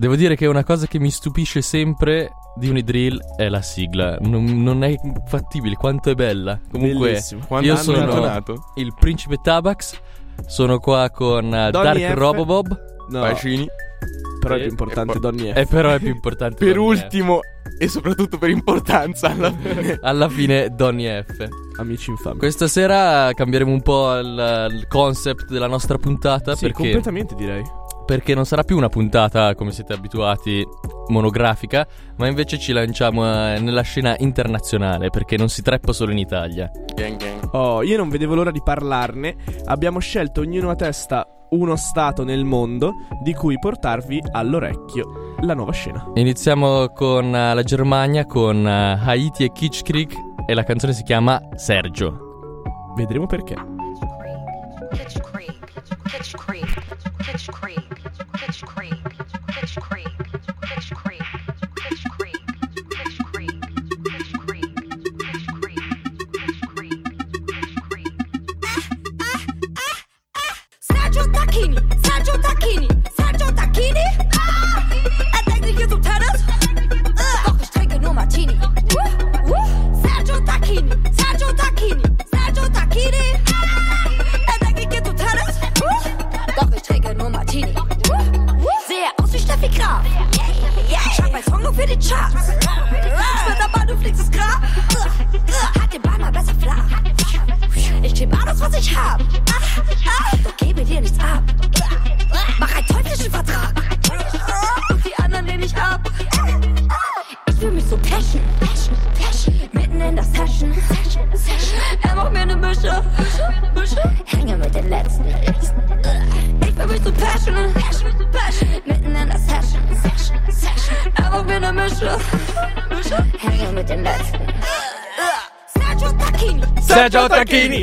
[0.00, 4.16] Devo dire che una cosa che mi stupisce sempre di Unidrill è la sigla.
[4.22, 4.94] Non, non è
[5.26, 6.58] fattibile quanto è bella.
[6.72, 7.44] Comunque, Bellissimo.
[7.46, 8.72] Quando io sono intonato?
[8.76, 10.00] il principe Tabax.
[10.46, 12.14] Sono qua con uh, Donny Dark F.
[12.14, 12.80] Robobob.
[13.10, 13.68] No, Bacini.
[14.40, 15.56] però è più importante e poi- Donny F.
[15.58, 16.64] E però è più importante.
[16.64, 17.02] Per Donny F.
[17.02, 17.40] ultimo
[17.78, 19.98] e soprattutto per importanza alla fine.
[20.00, 21.46] Alla fine, Donny F.
[21.76, 22.38] Amici infami.
[22.38, 27.62] Questa sera cambieremo un po' il, il concept della nostra puntata Sì, perché, completamente direi.
[28.10, 30.66] Perché non sarà più una puntata, come siete abituati,
[31.10, 36.18] monografica, ma invece ci lanciamo eh, nella scena internazionale perché non si treppa solo in
[36.18, 36.68] Italia.
[36.92, 37.48] Gang gang.
[37.52, 39.36] Oh, io non vedevo l'ora di parlarne.
[39.66, 45.70] Abbiamo scelto ognuno a testa uno stato nel mondo di cui portarvi all'orecchio la nuova
[45.70, 46.10] scena.
[46.14, 50.10] Iniziamo con eh, la Germania, con eh, Haiti e Kitschkrieg
[50.48, 52.62] e la canzone si chiama Sergio.
[52.96, 53.54] Vedremo perché.
[54.90, 56.59] Pitch Creek, Pitch Creek,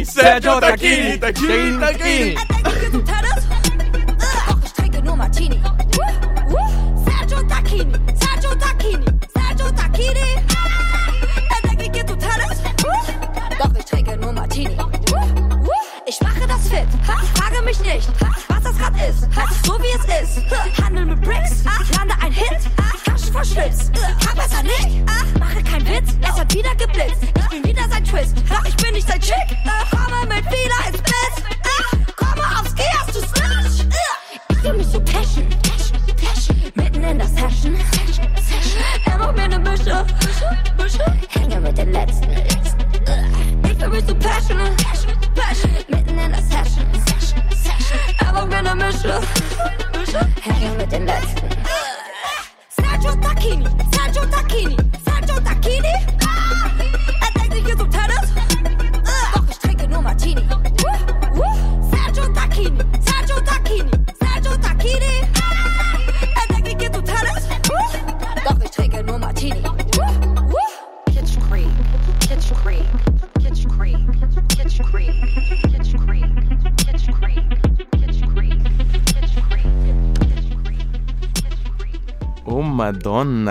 [0.09, 2.47] Sete outra quinta, quinta, quinta.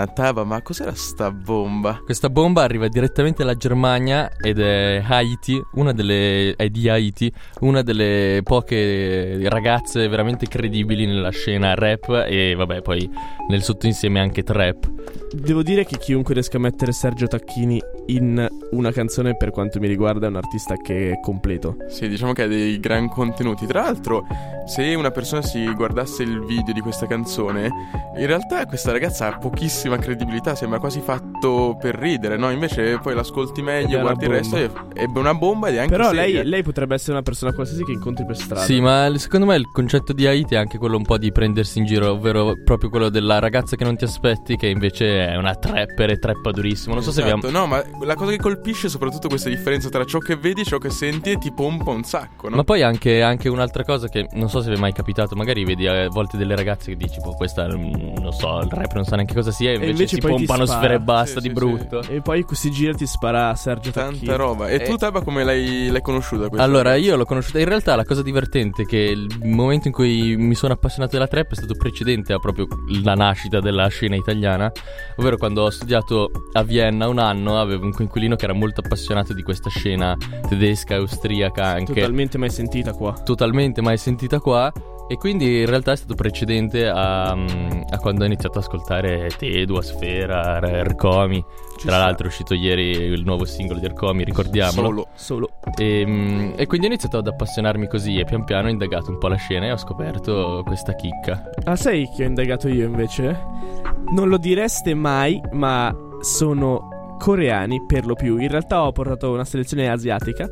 [0.06, 2.00] Madonna, Tava, ma cos'era sta bomba?
[2.04, 7.82] Questa bomba arriva direttamente dalla Germania ed è Haiti, una delle è di Haiti, una
[7.82, 13.08] delle poche ragazze veramente credibili nella scena rap e vabbè, poi
[13.48, 14.94] nel sottoinsieme anche trap.
[15.32, 19.86] Devo dire che chiunque riesca a mettere Sergio Tacchini in una canzone, per quanto mi
[19.86, 21.76] riguarda, è un artista che è completo.
[21.88, 23.66] Sì, diciamo che ha dei gran contenuti.
[23.66, 24.24] Tra l'altro,
[24.66, 27.70] se una persona si guardasse il video di questa canzone,
[28.16, 32.50] in realtà questa ragazza ha pochissima credibilità, sembra quasi fatto per ridere, no?
[32.50, 35.96] Invece poi l'ascolti meglio, una guardi il resto, è, è una bomba ed è anche
[35.96, 38.64] Però lei, lei potrebbe essere una persona qualsiasi che incontri per strada.
[38.64, 41.78] Sì, ma secondo me il concetto di Haiti è anche quello un po' di prendersi
[41.78, 45.54] in giro, ovvero proprio quello della ragazza che non ti aspetti, che invece è una
[45.54, 46.94] trapper e trappa durissimo.
[46.94, 47.58] Non so se Esatto, abbiamo.
[47.58, 50.64] No, ma la cosa che colpisce è soprattutto questa differenza tra ciò che vedi e
[50.64, 52.56] ciò che senti e ti pompa un sacco, no?
[52.56, 55.64] Ma poi anche, anche un'altra cosa che non so se vi è mai capitato, magari
[55.64, 59.04] vedi a volte delle ragazze che dici, boh, questa mm, non so, il rap non
[59.04, 60.80] sa neanche cosa sia, e invece, invece si poi ti pompano spara.
[60.80, 62.02] sfere e basta Sì, di sì, brutto.
[62.08, 63.90] E poi si gira e ti spara Sergio.
[63.90, 64.68] Tanta roba.
[64.68, 64.82] E Eh.
[64.82, 67.58] tu, Taba, come l'hai, l'hai conosciuta questa Allora, io l'ho conosciuta.
[67.58, 71.26] In realtà, la cosa divertente è che il momento in cui mi sono appassionato della
[71.28, 72.66] trap è stato precedente a proprio
[73.02, 74.70] la nascita della scena italiana.
[75.16, 79.32] Ovvero, quando ho studiato a Vienna un anno, avevo un coinquilino che era molto appassionato
[79.32, 80.16] di questa scena
[80.48, 83.12] tedesca, austriaca, anche Totalmente mai sentita qua.
[83.12, 84.72] totalmente mai sentita qua.
[85.08, 89.30] E quindi in realtà è stato precedente a, mm, a quando ho iniziato ad ascoltare
[89.36, 91.44] Tedu, Asfera, R- Rcomi.
[91.80, 94.88] Tra l'altro è uscito ieri il nuovo singolo di Rcomi, ricordiamolo.
[94.88, 95.08] Solo.
[95.14, 95.50] Solo.
[95.76, 99.18] E, mm, e quindi ho iniziato ad appassionarmi così e pian piano ho indagato un
[99.18, 101.50] po' la scena e ho scoperto questa chicca.
[101.64, 103.38] Ah, sai che ho indagato io invece?
[104.10, 108.38] Non lo direste mai, ma sono coreani per lo più.
[108.38, 110.48] In realtà ho portato una selezione asiatica.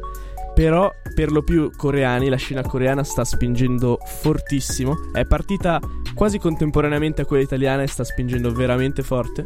[0.55, 5.11] Però per lo più coreani, la scena coreana sta spingendo fortissimo.
[5.13, 5.81] È partita
[6.15, 9.43] quasi contemporaneamente a quella italiana e sta spingendo veramente forte.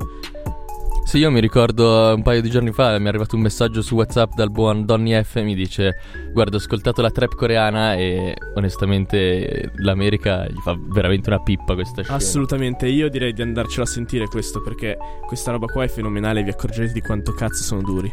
[1.09, 3.95] Sì, io mi ricordo un paio di giorni fa mi è arrivato un messaggio su
[3.95, 5.41] WhatsApp dal buon Donny F.
[5.41, 5.97] Mi dice:
[6.35, 12.03] Guarda, ho ascoltato la trap coreana e onestamente l'America gli fa veramente una pippa questa
[12.03, 12.15] scena.
[12.19, 16.43] Assolutamente, io direi di andarcelo a sentire questo perché questa roba qua è fenomenale.
[16.43, 18.13] Vi accorgerete di quanto cazzo sono duri.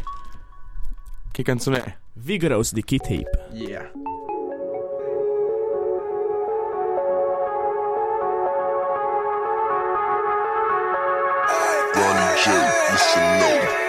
[1.36, 1.96] Che canzone è?
[2.14, 3.48] Vigorous di Key Tape.
[3.52, 3.90] Yeah.
[11.92, 12.48] Ronnie J,
[12.90, 13.85] listen up.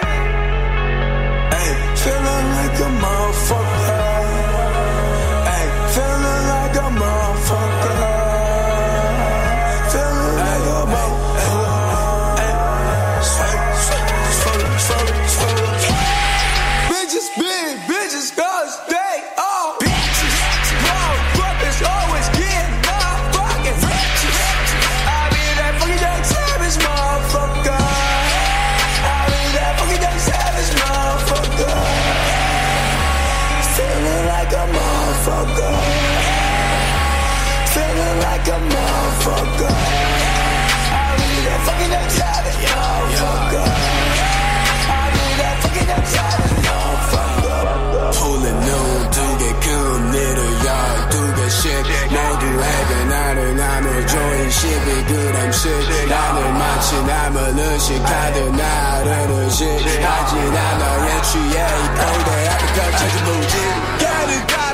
[54.56, 63.56] 나눠줘인 12g씩 나를 마치 남을 의식하듯 나를 의식하지 않아의 취해 이 포대 앞에 펼쳐진 무지
[63.99, 64.46] 깨를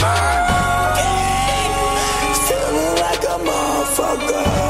[0.00, 0.94] man
[2.46, 4.61] Feeling like a motherfucker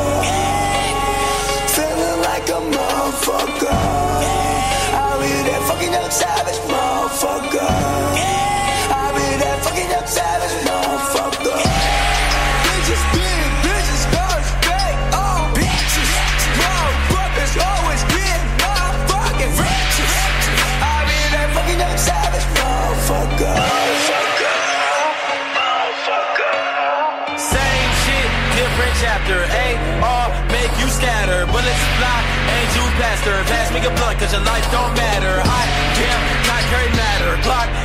[33.82, 35.42] your blood, cause your life don't matter.
[35.42, 35.62] I
[36.06, 37.34] am not great matter.
[37.42, 37.81] Glock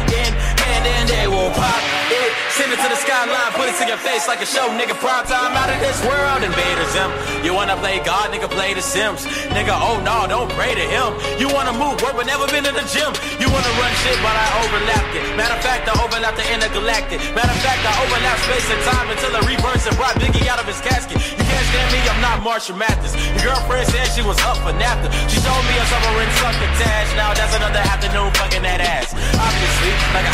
[2.71, 4.95] it to the skyline, put it to your face like a show, nigga.
[4.97, 7.09] Prime time out of this world, invaders him.
[7.45, 9.25] You wanna play God, nigga, play the Sims.
[9.53, 11.15] Nigga, oh no, don't pray to him.
[11.39, 13.11] You wanna move, work, but never been in the gym.
[13.39, 15.23] You wanna run shit, but I overlapped it.
[15.37, 17.19] Matter of fact, I overlapped the intergalactic.
[17.37, 20.59] Matter of fact, I overlapped space and time until the reverse and brought Biggie out
[20.59, 21.21] of his casket.
[21.21, 23.13] You can't stand me, I'm not Marshall Mathers.
[23.37, 25.13] Your girlfriend said she was up for napkin.
[25.29, 27.09] She told me a submarine succotash.
[27.15, 29.13] Now that's another afternoon fucking that ass.
[29.13, 30.27] Obviously, like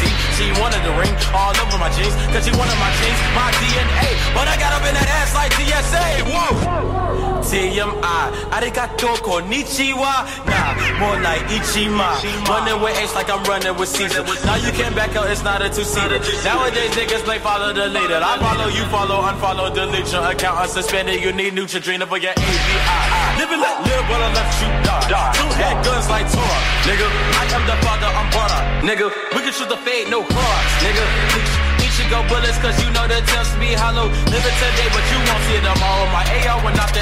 [0.00, 0.12] see.
[0.36, 4.08] She wanted the ring all my jeans, cause she wanted my jeans, my DNA.
[4.36, 6.28] But I got up in that ass like TSA.
[6.28, 7.00] Whoa!
[7.40, 10.28] TMI, arigato konnichiwa.
[10.44, 12.20] Nah, more like Ichima.
[12.46, 14.22] Running with H like I'm running with Caesar.
[14.44, 16.20] Now you can't back out, it's not a two-seater.
[16.44, 18.20] Nowadays niggas play follow the leader.
[18.22, 21.22] I follow you, follow, unfollow, delete your account unsuspended.
[21.22, 22.34] You need Neutrogena for your.
[22.36, 25.32] Live and let live, but I left you die.
[25.32, 27.08] Two head guns like Torah, nigga.
[27.40, 29.10] I am the father, I'm butter, nigga.
[29.34, 31.59] We can shoot the fade, no cross, nigga.
[32.10, 34.10] Go bullets, cause you know the attempts be hollow.
[34.10, 36.10] Live it today, but you won't see it tomorrow.
[36.10, 36.99] My AR went off the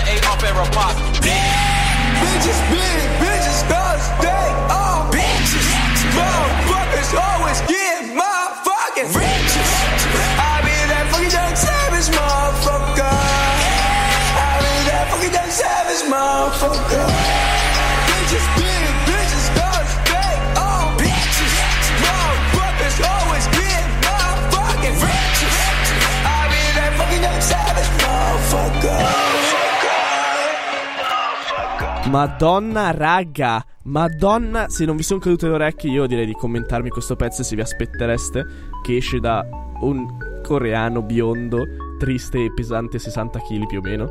[32.08, 37.16] Madonna raga, Madonna, se non vi sono cadute le orecchie io direi di commentarmi questo
[37.16, 38.44] pezzo se vi aspettereste
[38.82, 39.46] che esce da
[39.80, 40.06] un
[40.42, 41.64] coreano biondo,
[41.98, 44.10] triste e pesante 60 kg più o meno.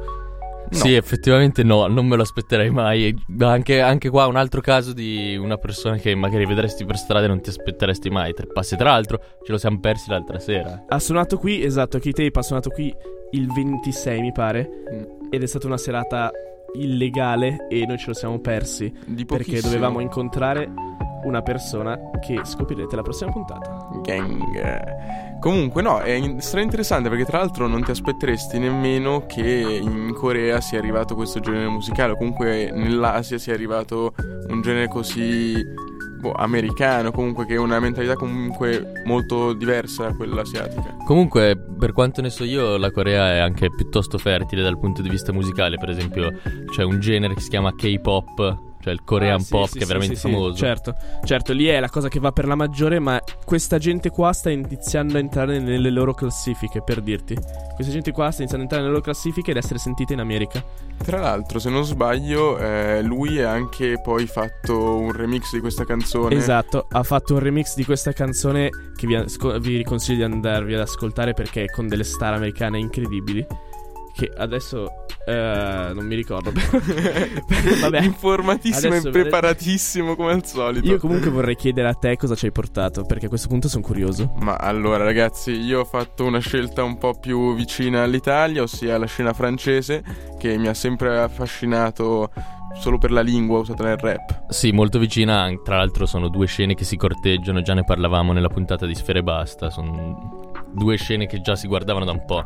[0.69, 3.15] Sì, effettivamente no, non me lo aspetterei mai.
[3.39, 7.29] Anche, anche qua un altro caso di una persona che magari vedresti per strada e
[7.29, 8.33] non ti aspetteresti mai.
[8.33, 10.83] Tre passi, tra l'altro, ce lo siamo persi l'altra sera.
[10.87, 12.93] Ha suonato qui, esatto, K-Tape ha suonato qui
[13.31, 15.03] il 26 mi pare Mm.
[15.31, 16.31] ed è stata una serata
[16.73, 18.93] illegale e noi ce lo siamo persi
[19.25, 20.69] perché dovevamo incontrare
[21.23, 23.89] una persona che scoprirete la prossima puntata.
[24.01, 25.39] Gang.
[25.39, 30.61] Comunque, no, è stra interessante perché tra l'altro non ti aspetteresti nemmeno che in Corea
[30.61, 34.13] sia arrivato questo genere musicale, o comunque nell'Asia sia arrivato
[34.47, 35.55] un genere così
[36.19, 40.97] boh, americano, comunque che è una mentalità comunque molto diversa da quella asiatica.
[41.05, 45.09] Comunque, per quanto ne so io, la Corea è anche piuttosto fertile dal punto di
[45.09, 45.77] vista musicale.
[45.77, 46.31] Per esempio,
[46.69, 49.83] c'è un genere che si chiama K-pop, cioè il Korean Ah, sì, pop, sì, che
[49.83, 50.55] è veramente sì, sì, famoso.
[50.55, 54.31] certo, certo, lì è la cosa che va per la maggiore, ma questa gente qua
[54.31, 57.35] sta iniziando a entrare nelle loro classifiche, per dirti.
[57.75, 60.63] Questa gente qua sta iniziando a entrare nelle loro classifiche ed essere sentita in America.
[61.03, 65.83] Tra l'altro, se non sbaglio, eh, lui ha anche poi fatto un remix di questa
[65.85, 66.33] canzone.
[66.35, 70.73] Esatto, ha fatto un remix di questa canzone che vi, asco- vi consiglio di andarvi
[70.73, 73.45] ad ascoltare perché è con delle star americane incredibili.
[74.17, 76.51] Che adesso eh, non mi ricordo.
[77.81, 80.87] Vabbè, Informatissimo Adesso e vedete- preparatissimo come al solito.
[80.87, 83.83] io comunque vorrei chiedere a te cosa ci hai portato perché a questo punto sono
[83.83, 84.33] curioso.
[84.39, 89.05] Ma allora ragazzi, io ho fatto una scelta un po' più vicina all'Italia, ossia la
[89.05, 90.03] scena francese,
[90.39, 92.31] che mi ha sempre affascinato
[92.79, 94.45] solo per la lingua usata nel rap.
[94.49, 95.47] Sì, molto vicina.
[95.63, 97.61] Tra l'altro, sono due scene che si corteggiano.
[97.61, 99.69] Già ne parlavamo nella puntata di Sfere e Basta.
[99.69, 102.45] Sono due scene che già si guardavano da un po'.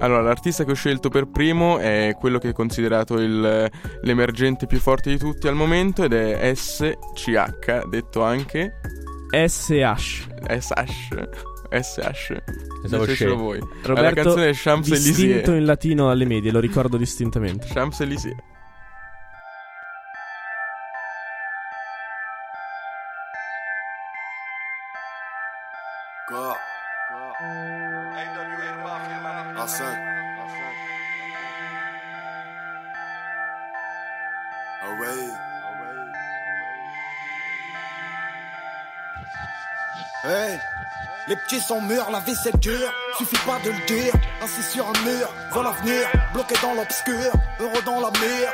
[0.00, 3.70] Allora, l'artista che ho scelto per primo è quello che è considerato il-
[4.02, 8.72] l'emergente più forte di tutti al momento ed è SCH, detto anche
[9.30, 10.26] SH.
[10.48, 11.28] SH.
[11.72, 12.42] SH.
[12.80, 13.42] Pensavo Dicecelo Shea.
[13.42, 13.58] voi.
[13.58, 15.14] la Roberto, canzone è Champs-Élysées.
[15.14, 17.66] distinto in latino alle medie, lo ricordo distintamente.
[17.70, 18.34] Champs-Élysées.
[34.82, 35.30] Away.
[40.24, 40.60] Hey
[41.28, 44.12] les petits sont mûrs, la vie c'est dur, suffit pas de le dire.
[44.42, 48.50] Assis sur un mur, voit l'avenir, bloqué dans l'obscur, heureux dans la mire.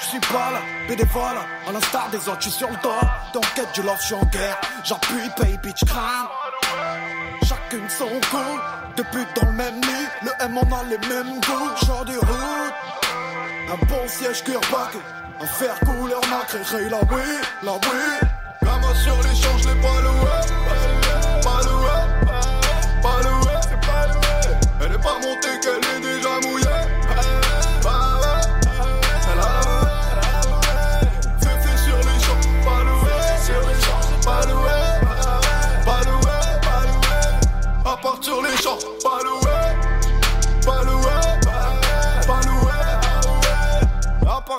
[0.00, 1.36] Je suis pas là, bénévole,
[1.68, 3.00] à l'instar des autres, je suis sur le toit.
[3.32, 6.28] Dans quête du love, je suis en guerre, j'appuie, pay, bitch, crame
[7.70, 8.60] lacunes sont cool.
[8.96, 11.86] Depuis dans le même nid, le M en a les mêmes goûts.
[11.86, 12.74] Genre des routes,
[13.70, 14.94] un bon siège back
[15.40, 17.22] un fer couleur nacre et la oui,
[17.62, 18.28] la oui.
[18.62, 20.42] La main sur l'échange, les pas loués,
[21.42, 22.72] pas loués, pas loués,
[23.02, 24.56] pas loués, pas loués.
[24.80, 25.97] Elle est pas montée qu'elle est.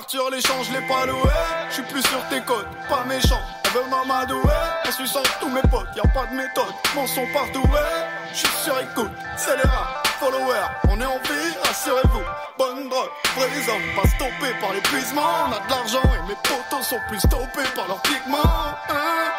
[0.00, 1.30] Partir les je l'ai pas loué.
[1.68, 3.38] Je suis plus sur tes côtes, pas méchant.
[3.64, 4.40] Elle veut m'amadouer.
[4.88, 6.72] En suçant tous mes potes, y a pas de méthode.
[6.94, 8.08] Mon son partout, ouais.
[8.32, 10.70] Je suis sur écoute, c'est les rats, followers.
[10.88, 12.22] On est en vie, rassurez-vous.
[12.56, 15.20] Bonne drogue, hommes, pas stoppés par l'épuisement.
[15.48, 18.72] On a de l'argent et mes potos sont plus stoppés par leurs pigments.
[18.88, 19.32] Hein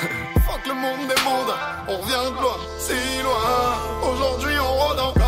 [0.46, 1.54] Fuck le monde des mondes,
[1.86, 4.10] on revient de loin, si loin.
[4.10, 5.21] Aujourd'hui on rôde en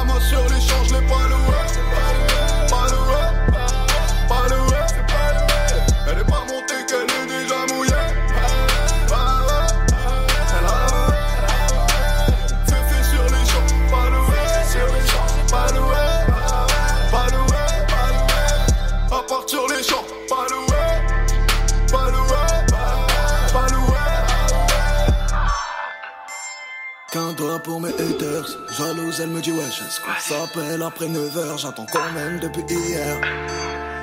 [27.63, 32.13] Pour mes haters, jalouse elle me dit wesh est-ce qu'on s'appelle après 9h, j'attends quand
[32.13, 33.21] même depuis hier.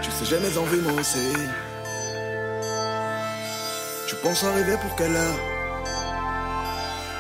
[0.02, 1.34] Tu sais j'ai mes envies moi aussi.
[4.08, 5.36] Tu penses arriver pour quelle heure?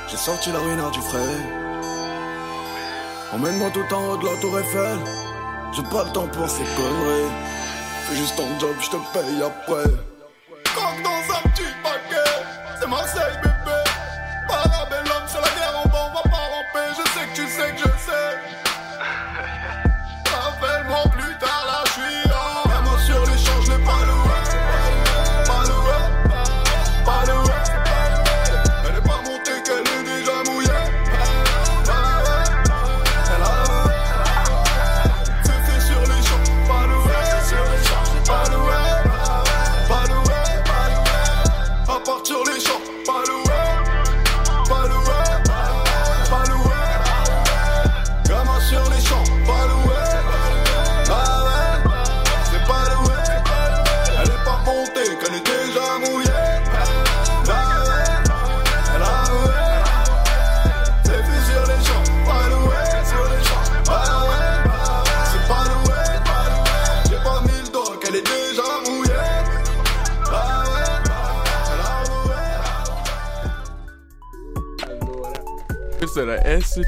[0.10, 1.38] J'ai sorti la ruine du frais.
[3.34, 5.00] Emmène-moi tout en haut de la tour Eiffel.
[5.74, 7.32] J'ai pas le temps pour ces conneries.
[8.08, 10.11] Fais juste ton job, je te paye après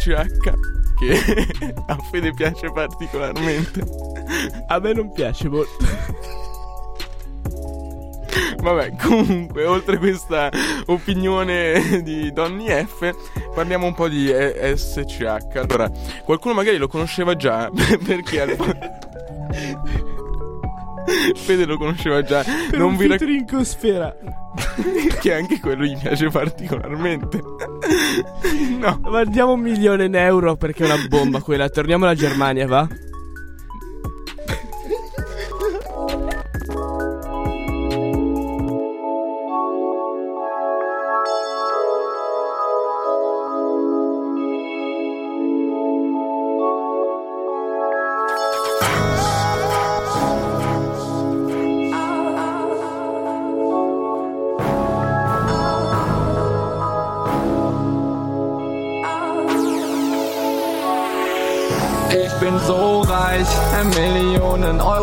[0.04, 0.54] SCH
[0.98, 3.84] che a Fede piace particolarmente.
[4.68, 5.86] A me non piace molto.
[8.62, 10.50] Vabbè, comunque, oltre questa
[10.86, 13.12] opinione di Donny F,
[13.54, 15.56] parliamo un po' di SCH.
[15.56, 15.90] Allora,
[16.24, 17.70] qualcuno magari lo conosceva già
[18.06, 19.12] perché al...
[21.36, 22.44] Fede lo conosceva già.
[22.44, 24.16] Per non un vi rac- featuring con Sfera.
[25.20, 27.42] che anche quello gli piace particolarmente.
[28.78, 29.00] no.
[29.04, 31.70] Ma diamo un milione in euro perché è una bomba quella.
[31.70, 32.88] Torniamo alla Germania, va?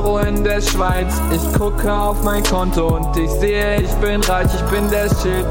[0.00, 1.20] Euro in der Schweiz.
[1.30, 5.44] Ich gucke auf mein Konto und ich sehe, ich bin reich, ich bin der Shit.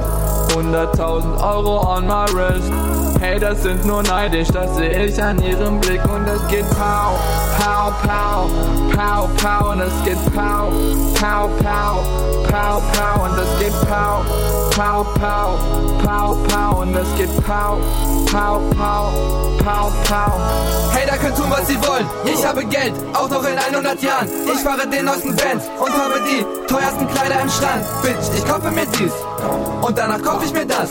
[0.49, 2.71] 100.000 Euro on my wrist.
[3.19, 7.19] Hey, das sind nur neidisch, das sehe ich an ihrem Blick und es geht pow,
[7.57, 8.49] pow, pow,
[8.95, 10.71] pow, pow und es geht pow,
[11.19, 12.03] pow, pow,
[12.47, 14.23] pow, pow und es geht pow,
[14.71, 15.59] pow, pow,
[16.03, 17.77] pow, pow und es geht pow,
[18.31, 19.11] pow, pow,
[19.63, 20.93] pow, pow.
[20.93, 22.07] Hey, da könnt tun, was sie wollen.
[22.25, 24.29] Ich habe Geld, auch noch in 100 Jahren.
[24.45, 27.85] Ich fahre den neuesten Benz und habe die teuersten Kleider im Stand.
[28.01, 29.13] Bitch, ich kaufe mir dies
[29.81, 30.89] und danach kaufe ich mir das.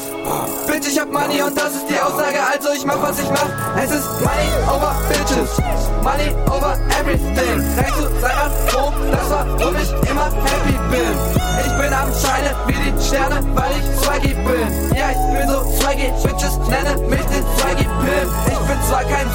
[0.67, 3.49] Bitch, ich hab Money und das ist die Aussage, also ich mach, was ich mach.
[3.83, 5.51] Es ist Money over Bitches,
[6.03, 7.61] Money over everything.
[7.77, 11.39] Recht zu sei mal froh, das warum ich immer happy bin.
[11.61, 14.97] Ich bin am Scheine wie die Sterne, weil ich swaggy bin.
[14.97, 18.29] Ja, ich bin so swaggy, Bitches nenne mich den swaggy Pin.
[18.47, 19.29] Ich bin zwar kein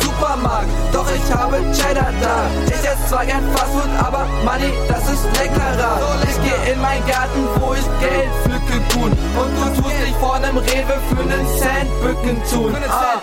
[3.13, 5.99] zwar gern Fastfood, aber Money, das ist leckerer.
[6.23, 9.11] Ich geh in meinen Garten, wo ich Geld pflücke tun.
[9.11, 12.75] Und du tust dich vor nem Rewe für nen Cent bücken tun.
[12.89, 13.21] Ah,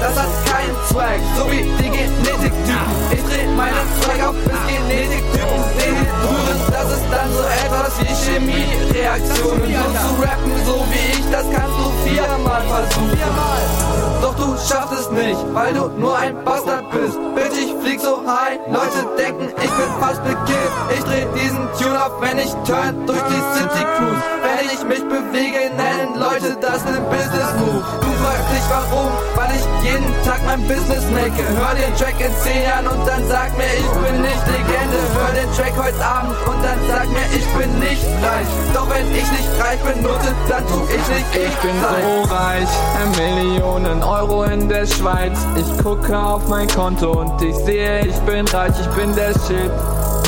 [0.00, 2.96] das hat keinen Swag, so wie die Genetiktypen.
[3.12, 6.58] Ich dreh meinen Swag auf bis Genetiktypen dehydrieren.
[6.70, 9.74] Das ist dann so etwas wie Chemiereaktionen.
[9.76, 13.96] So zu rappen, so wie ich, das kannst du viermal versuchen.
[14.22, 17.18] Doch du schaffst es nicht, weil du nur ein Bastard bist.
[17.34, 20.76] Bitch, ich flieg so high, Leute denken, ich bin fast bekifft.
[20.96, 24.22] Ich dreh diesen Tune auf, wenn ich turn durch die City Cruise.
[24.42, 27.84] Wenn ich mich bewege, nennen Leute das nen Business Move.
[28.00, 31.36] Du fragst dich warum, weil ich jeden Tag mein Business make.
[31.36, 34.98] Hör den Track in 10 Jahren und dann sag mir, ich bin nicht Legende.
[35.14, 38.50] Hör den Track heute Abend und dann sag mir, ich bin nicht reich.
[38.74, 42.02] Doch wenn ich nicht reich bin, Note, dann tu ich nicht Ich bin sein.
[42.02, 42.68] so reich,
[43.16, 45.38] Millionen Euro in der Schweiz.
[45.56, 49.70] Ich gucke auf mein Konto und ich sehe, ich bin reich, ich bin der Shit.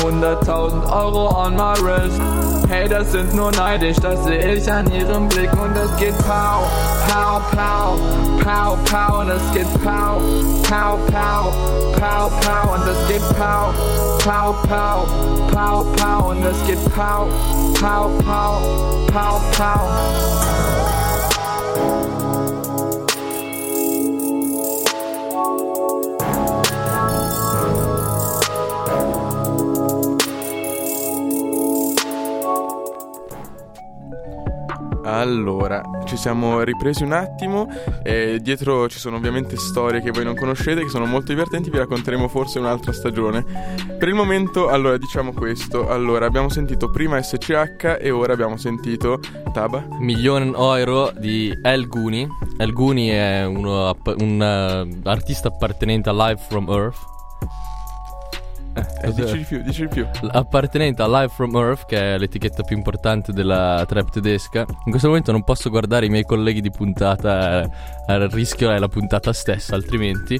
[0.01, 2.19] 100.000 Euro on my wrist.
[2.69, 6.63] Hey, das sind nur neidisch, das sehe ich an ihrem Blick und es geht pow,
[7.07, 7.99] pow, pow,
[8.41, 10.19] pow, pow und es geht pow,
[10.63, 11.53] pow, pow,
[11.93, 13.73] pow, pow und es geht pow,
[14.23, 15.05] pow, pow,
[15.51, 17.27] pow, pow und es geht pow,
[17.79, 20.68] pow, pow, pow, pow.
[36.09, 37.69] Ci siamo ripresi un attimo
[38.01, 41.77] e dietro ci sono ovviamente storie che voi non conoscete, che sono molto divertenti, vi
[41.77, 43.45] racconteremo forse un'altra stagione.
[43.99, 45.87] Per il momento, allora, diciamo questo.
[45.87, 49.19] Allora, abbiamo sentito prima SCH e ora abbiamo sentito
[49.53, 49.85] Taba.
[49.99, 52.27] Million euro di El Guni.
[52.57, 57.18] El Guni è uno un eh, artista appartenente a Live from Earth.
[59.01, 60.07] Eh, dici di più, dici di più.
[60.31, 64.65] Appartenente a Live from Earth, che è l'etichetta più importante della trap tedesca.
[64.85, 67.69] In questo momento non posso guardare i miei colleghi di puntata, eh,
[68.07, 70.39] al rischio è la puntata stessa, altrimenti.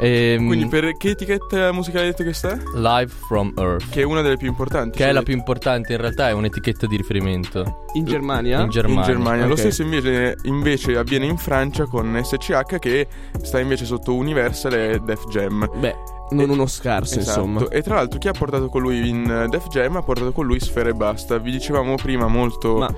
[0.00, 2.58] Ehm, Quindi per che etichetta musicale hai detto che sta?
[2.74, 3.88] Live from Earth.
[3.90, 4.96] Che è una delle più importanti.
[4.96, 7.84] Che è ci la più importante, in realtà è un'etichetta di riferimento.
[7.94, 8.60] In Germania?
[8.60, 9.00] In Germania.
[9.00, 9.46] In Germania.
[9.46, 9.58] Lo Ok.
[9.58, 13.06] stesso invece, invece avviene in Francia con SCH che
[13.42, 15.68] sta invece sotto Universal e Def Jam.
[15.78, 15.94] Beh,
[16.30, 17.40] non uno scarso, Esatto.
[17.40, 17.68] insomma.
[17.68, 20.46] E tra l'altro chi ha portato con lui in eh, Def Jam ha portato con
[20.46, 21.38] lui Sfera e Basta.
[21.38, 22.88] Vi dicevamo prima molto Ma,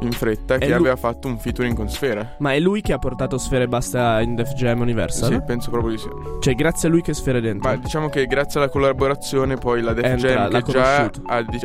[0.00, 2.34] in fretta che lui- aveva fatto un featuring con Sfera.
[2.38, 5.32] ma è lui che ha portato Sfera e Basta in Def Jam Universal?
[5.32, 6.08] Sì, penso proprio di sì.
[6.40, 7.68] Cioè, grazie a lui che Sfera è dentro.
[7.70, 11.10] Ma diciamo che grazie alla collaborazione poi la Def Entra, Jam che già ha,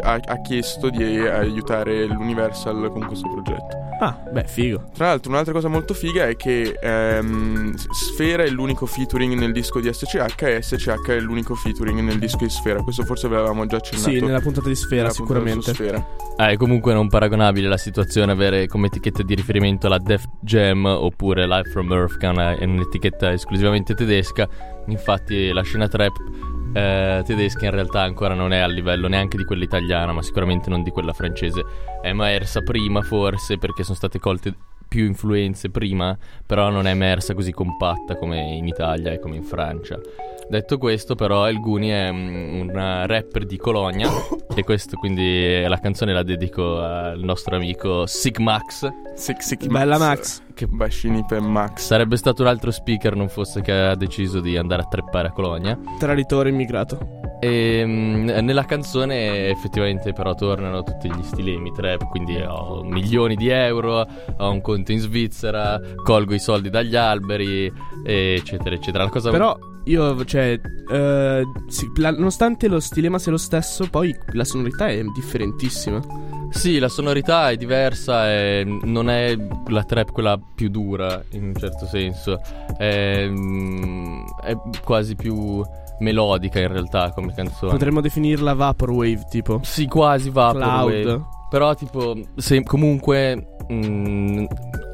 [0.01, 3.75] ha- ha chiesto di aiutare l'Universal con questo progetto.
[3.99, 4.89] Ah, beh, figo.
[4.93, 9.79] Tra l'altro, un'altra cosa molto figa è che ehm, Sfera è l'unico featuring nel disco
[9.79, 12.81] di SCH e SCH è l'unico featuring nel disco di Sfera.
[12.83, 14.09] Questo forse ve l'avevamo già accennato.
[14.09, 15.73] Sì, nella puntata di Sfera, nella sicuramente.
[15.73, 16.05] Sfera.
[16.37, 20.85] Ah, è comunque non paragonabile la situazione avere come etichetta di riferimento la Def Jam
[20.85, 24.47] oppure Live from Earth, che è un'etichetta esclusivamente tedesca.
[24.85, 26.13] Infatti, la scena trap
[26.73, 30.69] eh, tedesca in realtà ancora non è a livello neanche di quella italiana, ma sicuramente
[30.69, 31.63] non di quella francese.
[32.01, 34.55] È emersa prima, forse, perché sono state colte
[34.87, 39.43] più influenze prima, però non è emersa così compatta come in Italia e come in
[39.43, 39.99] Francia.
[40.49, 44.09] Detto questo, però, El Guni è mm, una rapper di Colonia
[44.55, 48.89] e questo quindi la canzone la dedico al nostro amico Sigmax.
[49.15, 50.41] Sick, sick Bella Max.
[50.53, 51.85] Che bacini per Max.
[51.85, 55.31] Sarebbe stato un altro speaker non fosse che ha deciso di andare a treppare a
[55.31, 55.77] Colonia.
[55.99, 57.26] Traditore immigrato.
[57.39, 63.49] E mm, nella canzone effettivamente però tornano tutti gli stilemi trap, quindi ho milioni di
[63.49, 64.05] euro,
[64.37, 67.71] ho un conto in Svizzera, colgo i soldi dagli alberi,
[68.03, 69.03] eccetera, eccetera.
[69.03, 70.59] La cosa Però io, cioè,
[70.91, 76.01] eh, sì, la- nonostante lo stilema sia lo stesso, poi la sonorità è differentissima.
[76.49, 79.35] Sì, la sonorità è diversa e non è
[79.67, 82.39] la trap quella più dura in un certo senso.
[82.77, 85.61] È, mm, è quasi più
[85.99, 87.71] melodica in realtà come canzone.
[87.71, 89.59] Potremmo definirla Vaporwave, tipo.
[89.63, 91.01] Sì, quasi Vaporwave.
[91.01, 91.25] Cloud.
[91.49, 94.45] Però tipo, se comunque mm,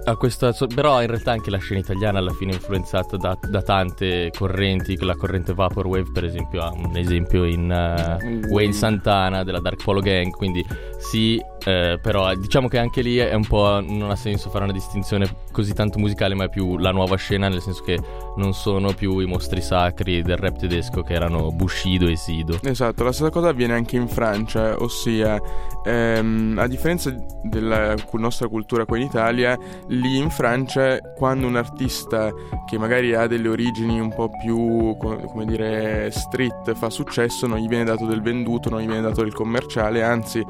[0.05, 3.61] a questa però in realtà anche la scena italiana alla fine è influenzata da, da
[3.61, 9.59] tante correnti, la corrente Vaporwave per esempio ha un esempio in eh, Wayne Santana della
[9.59, 10.65] Dark Polo Gang, quindi
[10.97, 14.73] sì, eh, però diciamo che anche lì è un po' non ha senso fare una
[14.73, 17.99] distinzione così tanto musicale, ma è più la nuova scena nel senso che
[18.35, 22.59] non sono più i mostri sacri del rap tedesco che erano Bushido e Sido.
[22.63, 25.39] Esatto, la stessa cosa avviene anche in Francia, ossia
[25.85, 29.57] ehm, a differenza della nostra cultura qua in Italia,
[29.93, 32.31] lì in Francia quando un artista
[32.65, 37.59] che magari ha delle origini un po' più, co- come dire, street fa successo, non
[37.59, 40.43] gli viene dato del venduto, non gli viene dato del commerciale, anzi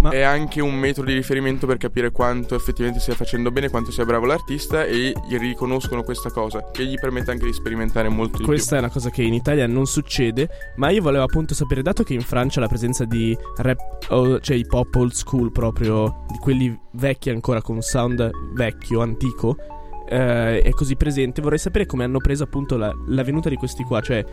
[0.00, 3.90] Ma- è anche un metodo di riferimento per capire quanto effettivamente stia facendo bene, quanto
[3.90, 8.38] sia bravo l'artista e gli riconoscono questa cosa, che gli permette anche di sperimentare molto
[8.38, 11.82] di Questa è una cosa che in Italia non succede, ma io volevo appunto sapere,
[11.82, 16.38] dato che in Francia la presenza di rap, cioè hip hop old school proprio, di
[16.38, 19.56] quelli vecchi ancora con un sound vecchio, antico,
[20.08, 23.84] eh, è così presente, vorrei sapere come hanno preso appunto la, la venuta di questi
[23.84, 24.24] qua, cioè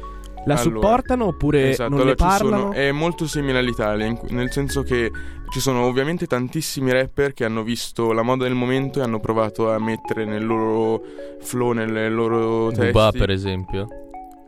[0.46, 2.72] la Allora, supportano oppure Esatto, non allora ne ci sono- parlano?
[2.74, 5.12] è molto simile all'Italia, in nel senso che
[5.50, 9.72] ci sono ovviamente tantissimi rapper che hanno visto la moda del momento e hanno provato
[9.72, 11.02] a mettere nel loro
[11.42, 12.92] flow, nelle loro testi.
[12.92, 13.88] Booba per esempio.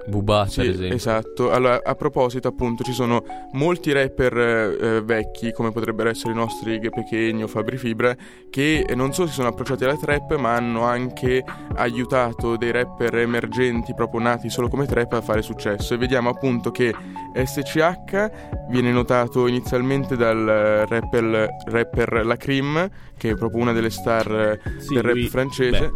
[0.10, 0.95] Booba Sì, per esempio.
[0.95, 1.52] esatto.
[1.52, 6.80] Allora, a proposito, appunto, ci sono molti rapper eh, vecchi, come potrebbero essere i nostri
[6.80, 8.15] Ghe Pechegno, Fabri Fibra,
[8.50, 11.43] che non solo si sono approcciati alla trap, ma hanno anche
[11.76, 15.93] aiutato dei rapper emergenti, proprio nati solo come trap, a fare successo.
[15.93, 16.93] E vediamo appunto che
[17.33, 18.31] SCH
[18.69, 24.31] viene notato inizialmente dal eh, rapper, rapper La Cream, che è proprio una delle star
[24.31, 25.91] eh, Sì, del rap lui- francese.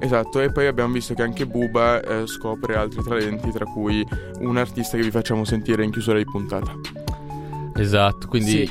[0.00, 4.04] Esatto, e poi abbiamo visto che anche Buba eh, scopre altri talenti, tra cui
[4.40, 6.72] un artista che vi facciamo sentire in chiusura di puntata.
[7.76, 8.70] Esatto, quindi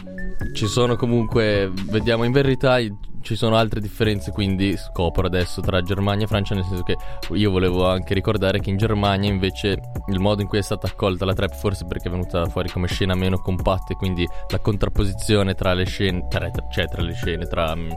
[0.54, 2.94] ci sono comunque, vediamo in verità i-
[3.24, 6.96] ci sono altre differenze, quindi scopro adesso tra Germania e Francia, nel senso che
[7.32, 11.26] io volevo anche ricordare che in Germania invece il modo in cui è stata accolta
[11.26, 15.56] la trap, forse perché è venuta fuori come scena meno compatta e quindi la contrapposizione
[15.56, 17.90] tra le scene, tra, cioè tra le scene, tra mm,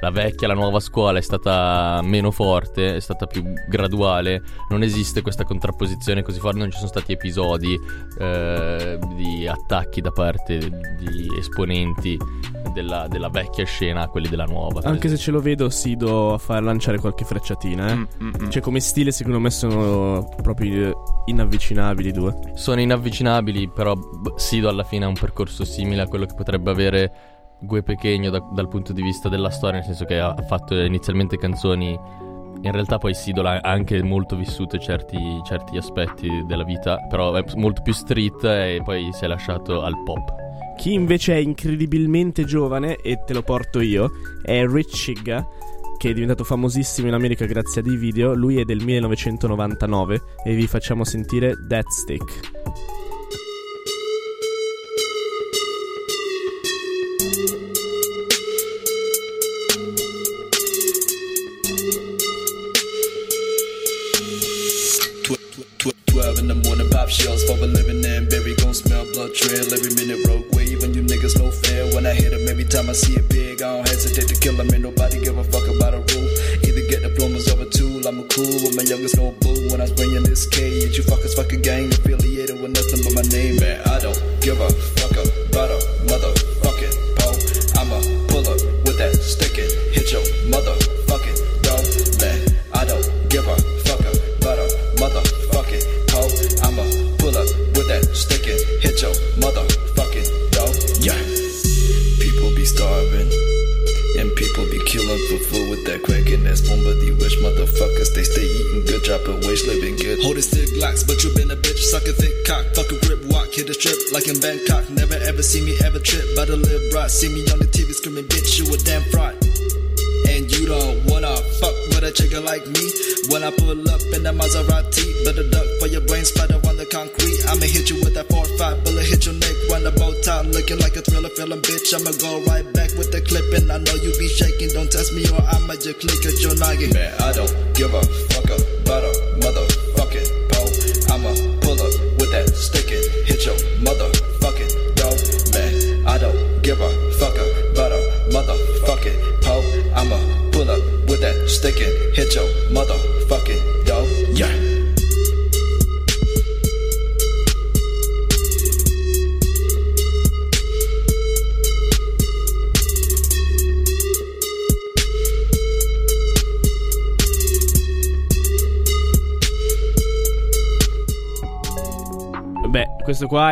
[0.00, 5.22] la vecchia la nuova scuola è stata meno forte, è stata più graduale, non esiste
[5.22, 7.78] questa contrapposizione così forte, non ci sono stati episodi
[8.18, 12.18] eh, di attacchi da parte di esponenti
[12.72, 14.80] della, della vecchia scena a quelli della nuova.
[14.84, 17.94] Anche se ce lo vedo Sido a far lanciare qualche frecciatina, eh.
[17.94, 18.48] Mm, mm, mm.
[18.50, 22.36] Cioè come stile secondo me sono proprio inavvicinabili i due.
[22.54, 26.70] Sono inavvicinabili, però b- Sido alla fine ha un percorso simile a quello che potrebbe
[26.70, 27.12] avere
[27.60, 31.36] Gue Pechegno da- dal punto di vista della storia, nel senso che ha fatto inizialmente
[31.36, 31.98] canzoni.
[32.62, 37.44] In realtà poi Sido ha anche molto vissuto certi, certi aspetti della vita, però è
[37.56, 40.34] molto più street e poi si è lasciato al pop.
[40.76, 44.10] Chi invece è incredibilmente giovane, e te lo porto io,
[44.42, 45.12] è Rich
[46.00, 48.32] che è diventato famosissimo in America grazie a dei video.
[48.32, 52.99] Lui è del 1999 e vi facciamo sentire Death Stick.
[67.10, 70.22] shells for a living and berry gon' smell blood trail every minute.
[70.24, 71.90] Broke, wave when you niggas no fair.
[71.92, 74.54] When I hit him every time I see a big, I don't hesitate to kill
[74.54, 76.30] him and nobody give a fuck about a rule.
[76.62, 79.68] Either get diplomas or a tool I'm a cool with my youngest no boo.
[79.70, 83.14] When I was bringing this cage you fuckers fuck a gang affiliated with nothing but
[83.18, 83.82] my name man.
[83.90, 84.70] I don't give a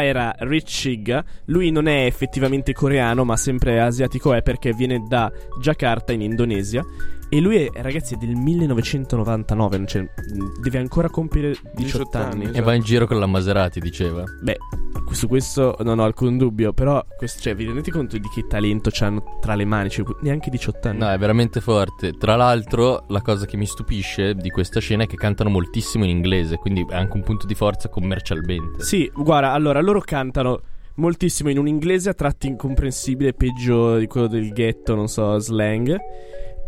[0.08, 1.22] era Rich.
[1.46, 6.84] Lui non è effettivamente coreano, ma sempre asiatico è perché viene da Jakarta in Indonesia.
[7.30, 10.08] E lui è, ragazzi, è del 1999, cioè,
[10.62, 12.44] deve ancora compiere 18, 18 anni.
[12.46, 14.24] anni, E va in giro con la Maserati, diceva.
[14.40, 14.56] Beh,
[15.10, 18.88] su questo non ho alcun dubbio, però questo, cioè, vi rendete conto di che talento
[18.90, 19.90] c'hanno tra le mani?
[19.90, 20.98] Cioè, neanche 18 anni.
[21.00, 22.12] No, è veramente forte.
[22.12, 26.10] Tra l'altro, la cosa che mi stupisce di questa scena è che cantano moltissimo in
[26.10, 28.82] inglese, quindi è anche un punto di forza commercialmente.
[28.82, 30.60] Sì, guarda, allora loro cantano
[30.94, 35.96] moltissimo in un inglese a tratti incomprensibile, peggio di quello del ghetto, non so, slang.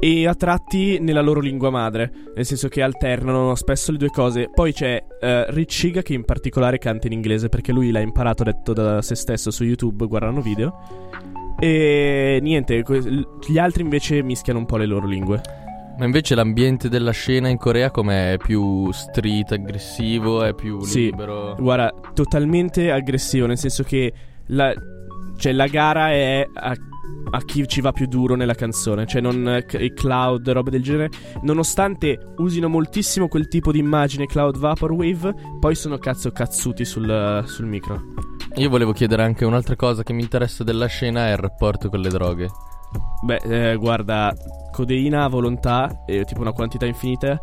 [0.02, 4.48] E a tratti nella loro lingua madre, nel senso che alternano spesso le due cose.
[4.52, 8.42] Poi c'è eh, Rich Higa che in particolare canta in inglese perché lui l'ha imparato
[8.42, 10.80] detto da se stesso su YouTube guardando video.
[11.58, 12.82] E niente,
[13.46, 15.42] gli altri invece mischiano un po' le loro lingue.
[15.98, 18.32] Ma invece l'ambiente della scena in Corea com'è?
[18.32, 21.56] È più street, aggressivo, è più Sì, libero?
[21.58, 24.10] Guarda, totalmente aggressivo, nel senso che
[24.46, 24.72] la,
[25.36, 26.74] cioè, la gara è a,
[27.32, 31.10] a chi ci va più duro nella canzone, cioè non eh, cloud, robe del genere.
[31.42, 37.66] Nonostante usino moltissimo quel tipo di immagine cloud vaporwave, poi sono cazzo cazzuti sul, sul
[37.66, 38.02] micro.
[38.56, 42.00] Io volevo chiedere anche un'altra cosa che mi interessa della scena è il rapporto con
[42.00, 42.48] le droghe.
[43.22, 44.34] Beh, eh, guarda,
[44.72, 47.40] codeina a volontà, eh, tipo una quantità infinita,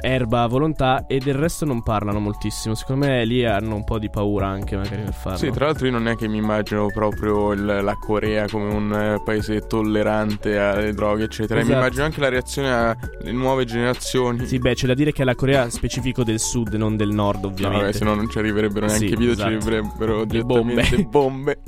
[0.00, 2.74] erba a volontà e del resto non parlano moltissimo.
[2.74, 5.38] Secondo me lì hanno un po' di paura anche magari nel farlo.
[5.38, 8.92] Sì, tra l'altro io non è che mi immagino proprio il- la Corea come un
[8.92, 11.60] eh, paese tollerante alle droghe, eccetera.
[11.60, 11.74] Esatto.
[11.74, 14.46] Mi immagino anche la reazione alle nuove generazioni.
[14.46, 17.42] Sì, beh, c'è da dire che è la Corea specifico del sud, non del nord,
[17.44, 17.84] No, ovviamente.
[17.84, 19.48] vabbè, se no non ci arriverebbero neanche Sì, i video, esatto.
[19.48, 21.08] ci arriverebbero Le direttamente bombe.
[21.10, 21.58] bombe.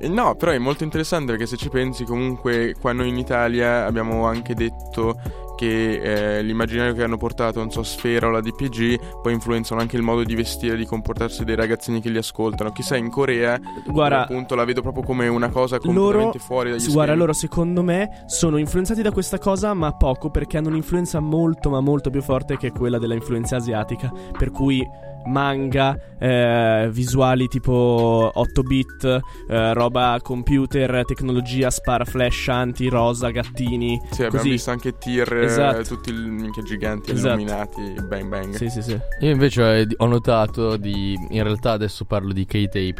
[0.00, 4.26] No, però è molto interessante perché se ci pensi comunque qua noi in Italia abbiamo
[4.26, 5.20] anche detto
[5.58, 9.96] che eh, l'immaginario che hanno portato, non so, Sfera o la DPG poi influenzano anche
[9.96, 12.70] il modo di vestire e di comportarsi dei ragazzini che li ascoltano.
[12.70, 16.78] Chissà in Corea, Guarda, appunto, la vedo proprio come una cosa loro, completamente fuori dagli
[16.78, 17.18] sì, guarda, schemi.
[17.18, 21.80] loro secondo me sono influenzati da questa cosa, ma poco perché hanno un'influenza molto, ma
[21.80, 24.12] molto più forte che quella della influenza asiatica.
[24.38, 24.88] Per cui
[25.28, 34.00] manga, eh, visuali tipo 8 bit, eh, roba computer, tecnologia, spara flash, anti, rosa, gattini.
[34.10, 34.50] Sì, abbiamo così.
[34.50, 35.82] visto anche tir, eh, Esatto.
[35.82, 37.40] tutti il, minchia giganti Esatto.
[37.40, 38.54] illuminati, bang bang.
[38.54, 38.98] Sì, sì, sì.
[39.20, 41.14] Io invece eh, ho notato di.
[41.30, 42.94] In realtà adesso parlo di K-tape.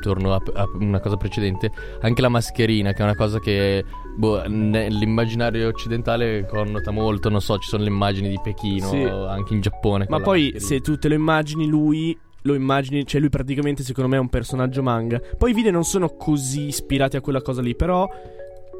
[0.00, 1.70] Torno a, a una cosa precedente.
[2.00, 3.84] Anche la mascherina, che è una cosa che.
[4.20, 7.30] Boh, nell'immaginario occidentale connota molto.
[7.30, 9.02] Non so, ci sono le immagini di Pechino, Sì.
[9.02, 10.04] anche in Giappone.
[10.10, 14.16] Ma poi se tu te lo immagini lui lo immagini, cioè lui praticamente secondo me
[14.16, 15.18] è un personaggio manga.
[15.38, 18.06] Poi i video non sono così ispirati a quella cosa lì, però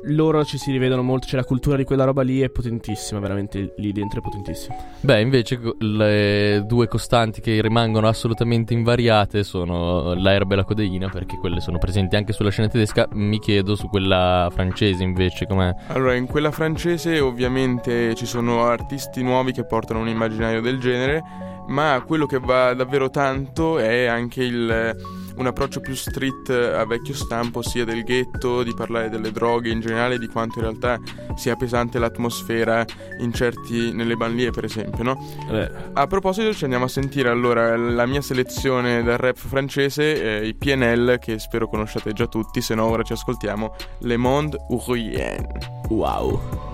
[0.05, 3.75] loro ci si rivedono molto, cioè la cultura di quella roba lì è potentissima, veramente
[3.77, 4.75] lì dentro è potentissima.
[5.01, 11.37] Beh, invece le due costanti che rimangono assolutamente invariate sono l'erba e la codeina, perché
[11.37, 13.09] quelle sono presenti anche sulla scena tedesca.
[13.13, 15.75] Mi chiedo su quella francese invece com'è.
[15.89, 21.23] Allora, in quella francese ovviamente ci sono artisti nuovi che portano un immaginario del genere,
[21.69, 24.97] ma quello che va davvero tanto è anche il,
[25.41, 29.81] un approccio più street a vecchio stampo, sia del ghetto, di parlare delle droghe in
[29.81, 30.99] generale, di quanto in realtà
[31.35, 32.85] sia pesante l'atmosfera
[33.21, 35.19] in certi, nelle banlieue per esempio, no?
[35.47, 40.47] Vabbè, A proposito ci andiamo a sentire allora la mia selezione del rap francese, eh,
[40.47, 45.47] i PNL, che spero conosciate già tutti, se no ora ci ascoltiamo Le Monde Ourien.
[45.89, 46.70] wow.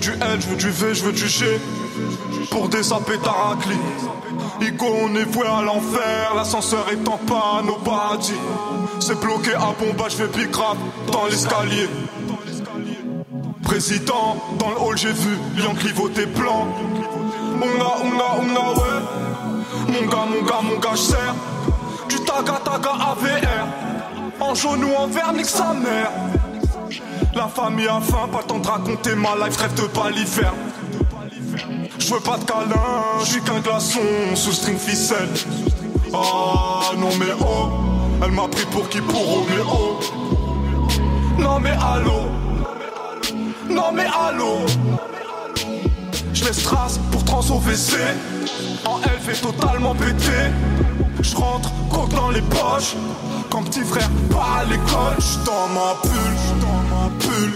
[0.00, 1.46] Du L, je veux du V, je veux du G.
[2.50, 3.76] Pour des sapés taracli
[4.60, 6.34] Igo on est voué à l'enfer.
[6.34, 8.32] L'ascenseur est en panne au paradis
[9.00, 10.76] C'est bloqué à bomba, je vais big rap
[11.12, 11.88] dans l'escalier.
[13.62, 16.66] Président, dans le hall j'ai vu Lion clivoté blanc
[17.62, 19.92] Onga, onga, onga, ouais.
[19.92, 21.34] Mon gars, mon gars, mon gars, j'sers
[22.08, 23.66] Du taga, taga, AVR
[24.40, 26.10] En jaune ou en vert, nique sa mère
[27.34, 30.52] la famille a faim, pas le temps de raconter ma life, rêve de pas l'hiver.
[31.98, 34.00] Je veux pas de câlin, je suis qu'un glaçon
[34.34, 35.28] sous string ficelle.
[36.12, 37.68] Ah non mais oh,
[38.24, 40.00] elle m'a pris pour qui pour Roméo.
[41.38, 42.26] Non mais allô,
[43.68, 44.58] non mais allô.
[46.32, 47.96] Je laisse trace pour trans au WC.
[48.86, 50.50] En elle fait totalement péter.
[51.22, 52.96] Je rentre, coque dans les poches.
[53.50, 57.52] Quand petit frère part à l'école, j'suis dans ma bulle, dans ma bulle.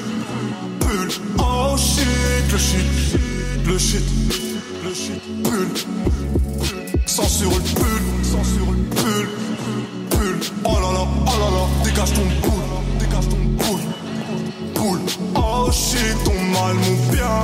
[1.38, 3.18] Oh shit, le shit,
[3.66, 4.04] le shit,
[4.84, 5.68] le shit, bulle.
[7.06, 9.28] Sans sur le pull, sur le pull,
[10.10, 10.38] pull.
[10.64, 13.84] Oh là là, oh là là, dégage ton boule, dégage ton boule,
[14.74, 15.00] boule.
[15.36, 17.38] Oh shit, ton mal, mon bien.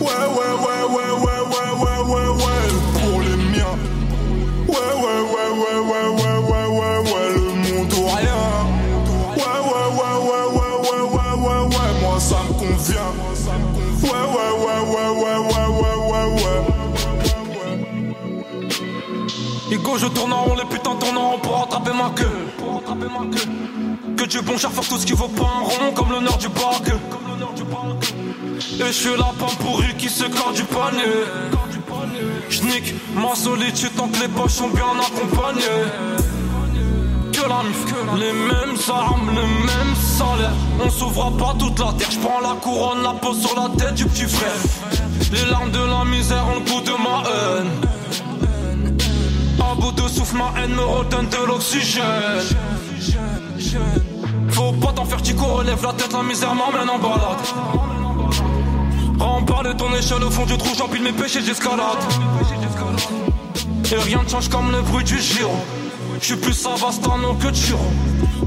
[0.00, 1.01] Ouais, ouais, ouais, ouais,
[20.02, 22.48] je tourne en rond, les putains tournent en rond pour rattraper ma queue.
[22.58, 24.16] Pour rattraper ma queue.
[24.16, 26.48] Que Dieu bon cher faire tout ce qui vaut pas un rond, comme l'honneur du
[26.48, 26.92] bac.
[28.80, 31.02] Et je suis la pomme pourrie qui s'éclate du panier.
[32.50, 35.62] J'nique ma solitude tant que les poches sont bien accompagnées.
[37.32, 37.84] Que la mif,
[38.16, 40.50] les mêmes armes, le même salaire.
[40.84, 42.10] On s'ouvre pas toute la terre.
[42.10, 44.50] J'prends la couronne, la pose sur la tête du petit frère.
[45.32, 48.01] Les larmes de la misère ont le goût de ma haine.
[49.92, 52.04] À bout de souffle, ma haine me redonne de l'oxygène.
[54.48, 57.38] Faut pas t'en faire, Tico, relève la tête, la misère m'emmène en balade.
[59.18, 61.98] Rempart de ton échelle au fond du trou, j'empile mes péchés, j'escalade.
[63.90, 65.56] Et rien ne change comme le bruit du giro.
[66.20, 67.78] Je suis plus Savastano que Chiro.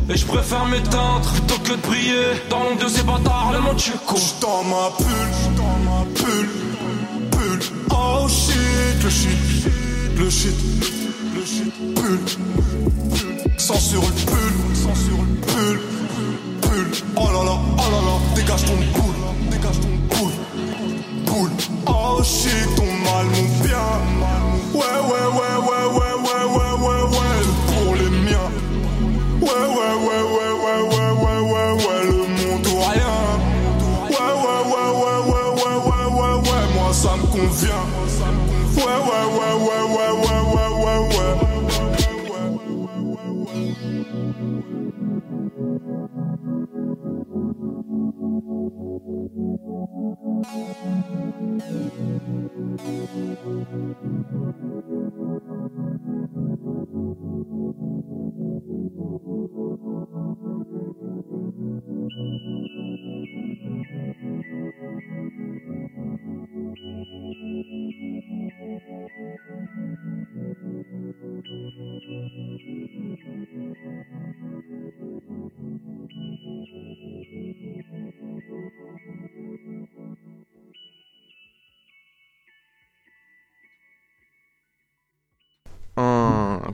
[0.10, 3.78] Et je préfère m'éteindre plutôt que de briller dans l'ombre de ces bâtards, les mon
[3.78, 4.16] chico.
[4.42, 6.50] dans ma bulle, dans ma bulle,
[7.32, 7.60] bulle.
[7.92, 9.38] Oh shit, le shit,
[10.18, 11.05] le shit,
[12.06, 12.20] bulle.
[13.58, 15.80] Sans sur le pull, sans sur le pull,
[16.62, 16.88] pull.
[17.16, 20.36] Oh là là, oh là là, dégage ton boule, dégage ton boule,
[21.26, 21.52] boule.
[21.88, 23.88] Oh shit, ton mal, mon bien.
[24.74, 25.45] Ouais, ouais, ouais,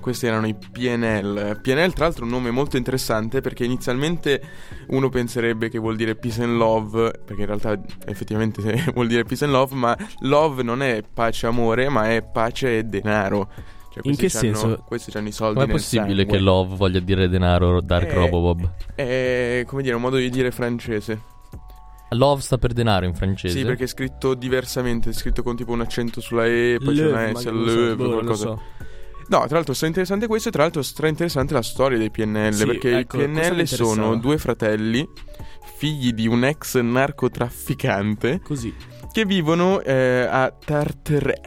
[0.01, 1.59] questi erano i PNL.
[1.61, 4.41] PNL, tra l'altro, è un nome molto interessante perché inizialmente
[4.87, 8.61] uno penserebbe che vuol dire peace and love, perché in realtà effettivamente
[8.93, 12.79] vuol dire peace and love, ma love non è pace e amore, ma è pace
[12.79, 13.49] e denaro.
[13.93, 14.83] Cioè, In che senso?
[14.85, 16.37] Questi hanno i soldi Com'è nel possibile sangue.
[16.37, 18.71] che love voglia dire denaro Dark Eh, Robobob?
[18.95, 21.21] È come dire un modo di dire francese.
[22.13, 23.57] Love sta per denaro in francese?
[23.57, 27.03] Sì, perché è scritto diversamente, è scritto con tipo un accento sulla E, poi c'è
[27.03, 28.45] Le, una ma S, non lo so, le, boh, lo qualcosa.
[28.47, 28.61] so.
[29.31, 32.97] No, tra l'altro interessante questo e tra l'altro interessante la storia dei PNL, Sì, perché
[32.97, 35.07] ecco, i PNL sono due fratelli,
[35.77, 38.75] figli di un ex narcotrafficante, Così.
[39.09, 41.39] che vivono eh, a Tartere.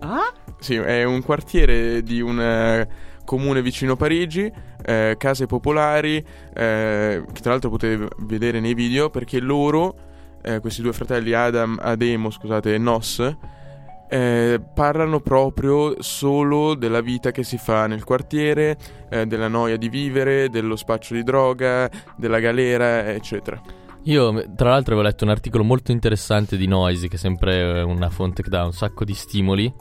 [0.00, 0.32] Ah?
[0.58, 2.88] Sì, è un quartiere di un eh,
[3.26, 4.50] comune vicino Parigi,
[4.82, 9.94] eh, case popolari, eh, che tra l'altro potete vedere nei video, perché loro,
[10.40, 13.36] eh, questi due fratelli, Adam, Ademo, scusate, e Nos,
[14.12, 18.76] eh, parlano proprio solo della vita che si fa nel quartiere,
[19.08, 23.58] eh, della noia di vivere, dello spaccio di droga, della galera, eccetera.
[24.02, 28.10] Io, tra l'altro, avevo letto un articolo molto interessante di Noisy, che è sempre una
[28.10, 29.72] fonte che dà un sacco di stimoli,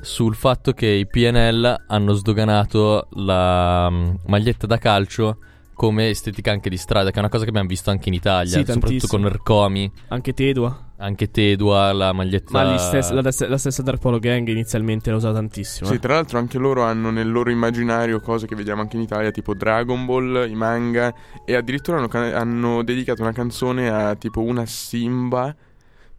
[0.00, 3.90] sul fatto che i PNL hanno sdoganato la
[4.24, 5.38] maglietta da calcio
[5.74, 8.64] come estetica anche di strada, che è una cosa che abbiamo visto anche in Italia,
[8.64, 10.92] Sì, soprattutto con Ercomi, Anche Tedua.
[11.04, 12.50] Anche Tedua, la maglietta...
[12.50, 15.88] Ma gli stessi- la, la stessa Dark Polo Gang inizialmente la usava tantissimo.
[15.88, 15.98] Sì, eh.
[15.98, 19.54] tra l'altro anche loro hanno nel loro immaginario cose che vediamo anche in Italia, tipo
[19.54, 21.12] Dragon Ball, i manga,
[21.44, 25.54] e addirittura hanno, hanno dedicato una canzone a tipo una Simba,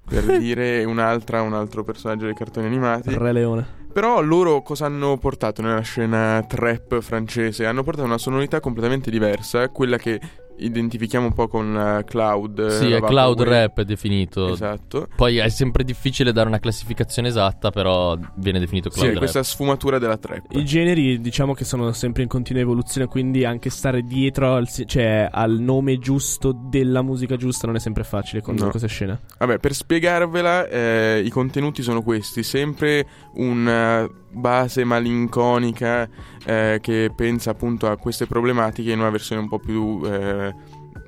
[0.08, 3.16] per dire un'altra un altro personaggio dei cartoni animati.
[3.18, 3.84] Re Leone.
[3.92, 7.66] Però loro cosa hanno portato nella scena trap francese?
[7.66, 10.20] Hanno portato una sonorità completamente diversa, quella che
[10.58, 12.68] identifichiamo un po' con eh, Cloud.
[12.68, 13.60] Sì, la è cloud Vaporwave.
[13.62, 14.50] rap è definito.
[14.54, 15.08] Esatto.
[15.16, 19.20] Poi è sempre difficile dare una classificazione esatta, però viene definito cloud Sì, rap.
[19.20, 20.46] questa sfumatura della trap.
[20.52, 25.28] I generi diciamo che sono sempre in continua evoluzione, quindi anche stare dietro al, cioè,
[25.32, 28.70] al nome giusto della musica giusta non è sempre facile con No.
[28.70, 29.20] queste scene.
[29.38, 36.08] Vabbè, per spiegarvela, eh, i contenuti sono questi: sempre una base malinconica
[36.46, 40.54] eh, che pensa appunto a queste problematiche in una versione un po' più eh,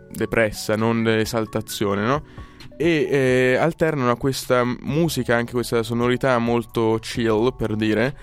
[0.10, 2.24] depressa, non esaltazione, no?
[2.78, 8.16] E eh, alternano a questa musica, anche questa sonorità molto chill, per dire,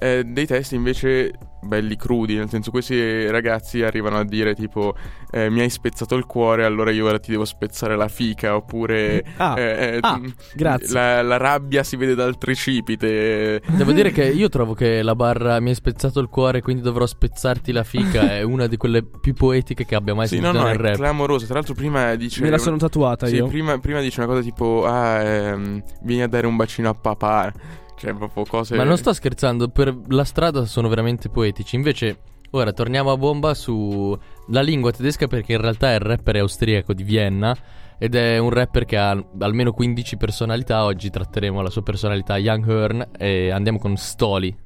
[0.00, 4.94] eh, dei testi invece belli crudi, nel senso questi ragazzi arrivano a dire tipo
[5.32, 9.24] eh, mi hai spezzato il cuore, allora io ora ti devo spezzare la fica, oppure
[9.38, 10.92] Ah, eh, eh, ah, mm, grazie.
[10.94, 13.60] La, la rabbia si vede dal tricipite.
[13.66, 17.06] Devo dire che io trovo che la barra mi hai spezzato il cuore, quindi dovrò
[17.06, 20.62] spezzarti la fica è una di quelle più poetiche che abbia mai Sì, no, sentito
[20.62, 20.94] no, nel è rap.
[20.96, 21.44] clamoroso.
[21.46, 22.40] Tra l'altro prima dice...
[22.42, 23.46] Me la sono tatuata Sì, io.
[23.48, 27.52] prima, prima dice una cosa tipo, ah, ehm, vieni a dare un bacino a papà.
[27.98, 28.76] Cioè, proprio cose...
[28.76, 31.76] Ma non sto scherzando, per la strada sono veramente poetici.
[31.76, 32.18] Invece,
[32.50, 34.16] ora torniamo a bomba su
[34.48, 37.56] la lingua tedesca perché in realtà è il rapper austriaco di Vienna
[37.98, 40.84] ed è un rapper che ha almeno 15 personalità.
[40.84, 44.56] Oggi tratteremo la sua personalità Young Hearn e andiamo con Stoli.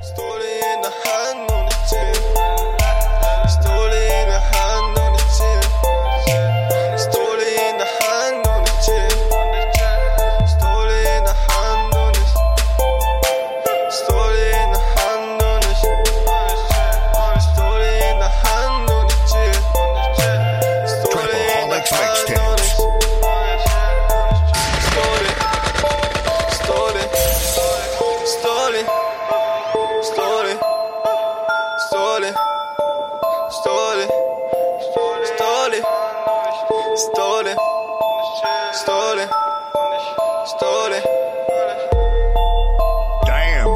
[0.00, 0.39] Stole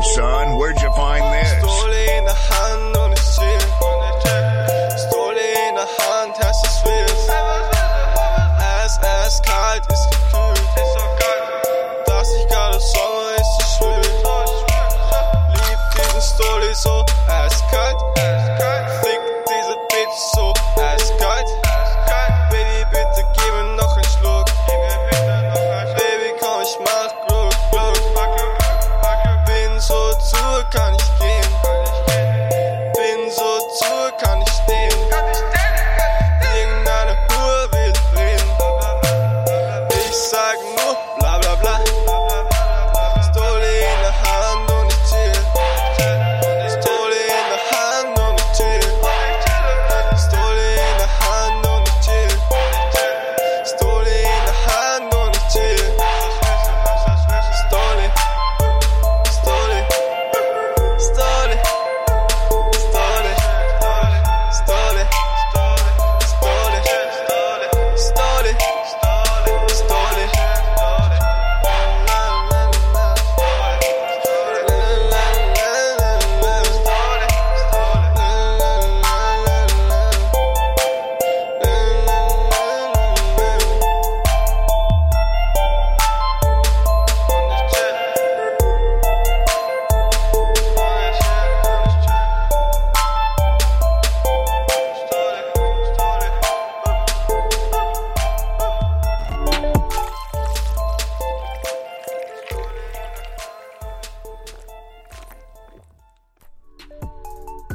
[0.05, 0.34] son.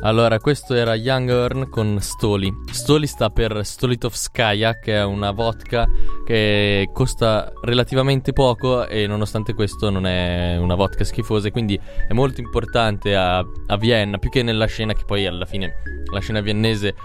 [0.09, 2.51] Allora, questo era Young Earn con Stoli.
[2.71, 5.87] Stoli sta per Stolitovskaya, che è una vodka
[6.25, 12.41] che costa relativamente poco e nonostante questo non è una vodka schifosa, quindi è molto
[12.41, 15.75] importante a, a Vienna, più che nella scena che poi alla fine
[16.11, 16.95] la scena viennese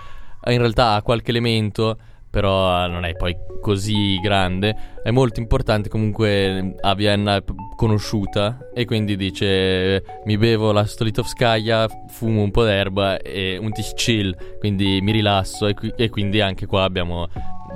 [0.47, 1.99] in realtà ha qualche elemento
[2.35, 4.75] però non è poi così grande.
[5.05, 7.45] È molto importante comunque a Vienna è
[7.77, 14.35] conosciuta e quindi dice mi bevo la Stolitovskaya, fumo un po' d'erba e un chill,
[14.59, 17.29] quindi mi rilasso e, qui- e quindi anche qua abbiamo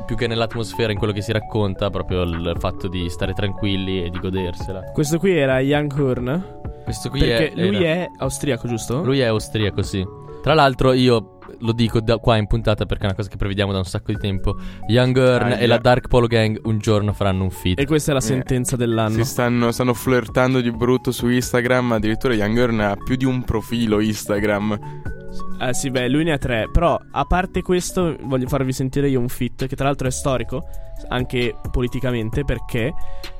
[0.06, 4.11] più che nell'atmosfera in quello che si racconta proprio il fatto di stare tranquilli e
[4.11, 4.90] di godersela.
[4.92, 6.56] Questo qui era Young Horn.
[6.82, 9.04] Questo qui Perché è, lui era- è austriaco, giusto?
[9.04, 10.17] Lui è austriaco, sì.
[10.43, 13.72] Tra l'altro io lo dico da qua in puntata perché è una cosa che prevediamo
[13.72, 14.57] da un sacco di tempo.
[14.89, 15.57] Young Earn Aia.
[15.59, 17.78] e la Dark Polo Gang un giorno faranno un feat.
[17.80, 19.14] E questa è la Eh, sentenza dell'anno.
[19.14, 21.93] Si stanno, stanno flirtando di brutto su Instagram.
[21.93, 24.78] Addirittura Young Earn ha più di un profilo Instagram.
[25.61, 26.68] Eh sì, beh, lui ne ha tre.
[26.72, 30.64] Però, a parte questo, voglio farvi sentire io un fit che tra l'altro è storico,
[31.09, 32.93] anche politicamente, perché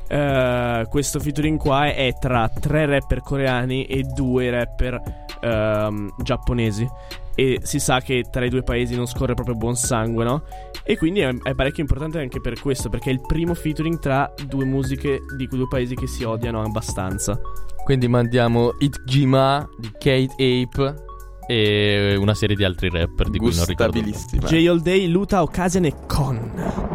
[0.09, 5.01] eh, questo featuring qua è tra tre rapper coreani e due rapper
[5.41, 6.89] ehm, giapponesi.
[7.35, 10.43] E si sa che tra i due paesi non scorre proprio buon sangue, no?
[10.83, 14.33] E quindi è, è parecchio importante anche per questo, perché è il primo featuring tra
[14.45, 17.39] due musiche di quei due paesi che si odiano abbastanza.
[17.85, 21.07] Quindi mandiamo Itjima di Kate Ape
[21.47, 24.01] e una serie di altri rapper di cui non ricordo.
[24.01, 24.67] J.
[24.67, 26.88] All Day, Luta, Occasion e Con.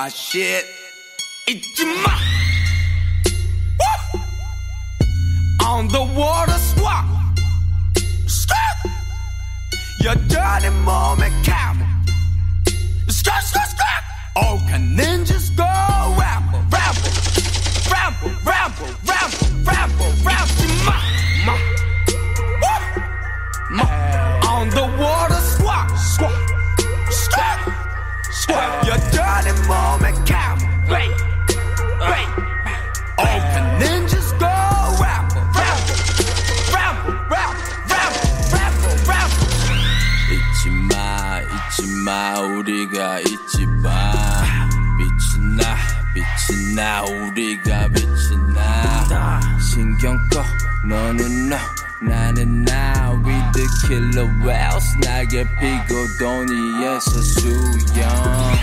[0.00, 0.64] Squad shit.
[1.46, 2.14] Ichima.
[3.80, 4.20] Woo!
[5.62, 7.04] On the water squad.
[8.26, 8.90] Skirt.
[10.00, 11.86] Your dirty moment camel.
[13.08, 14.04] Skirt, skirt, skirt.
[14.36, 15.64] All can ninjas go
[16.16, 17.12] ramble, ramble,
[17.92, 20.68] ramble, ramble, ramble, ramble, ramble.
[20.86, 20.96] Ma,
[21.44, 21.54] ma.
[22.62, 23.02] Woo!
[23.76, 23.84] Ma.
[24.48, 25.49] On the water
[29.39, 30.67] Your dirty moment camel.
[30.91, 31.11] Wait.
[32.11, 32.29] Wait.
[33.17, 34.51] All can ninjas go
[34.99, 35.97] ramble, ramble,
[36.75, 39.47] ramble, ramble, ramble, ramble, ramble.
[40.35, 43.89] 잊지 마, 잊지 마, 우리가 잊지 마.
[44.97, 45.77] 빛이 나,
[46.13, 49.39] 빛이 나, 우리가 빛이 나.
[49.61, 50.43] 신경 꺼,
[50.85, 51.57] 너는 너,
[52.01, 52.95] 나는 나.
[53.23, 58.55] We the killer whales, 날개 피고 도니에서 수영.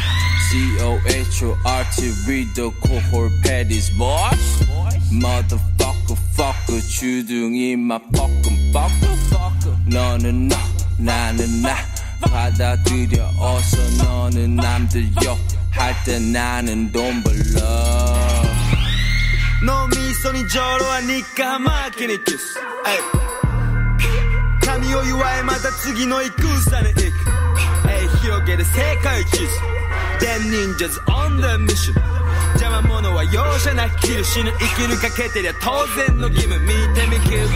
[0.50, 4.62] C-O-H-O-R-T, we the cohort patties, boys.
[5.10, 9.76] Motherfucker, fucker, 주둥이 마 fucking fucker.
[9.86, 10.56] 너는 너,
[10.98, 11.76] 나는 나.
[12.22, 17.60] 받아들여 어서 너는 남들 욕할 때 나는 돈 벌러.
[19.64, 22.58] 脳みそにジョロは日課マーケにキス
[24.60, 26.42] 神を祝いまた次の戦に行く
[27.88, 29.46] えい広げる世界地図
[30.19, 31.93] Them ninjas on the mission.
[32.55, 37.49] 邪魔者は容赦なく切る死ぬ生きるかけてりゃ当然の義務見てみ気分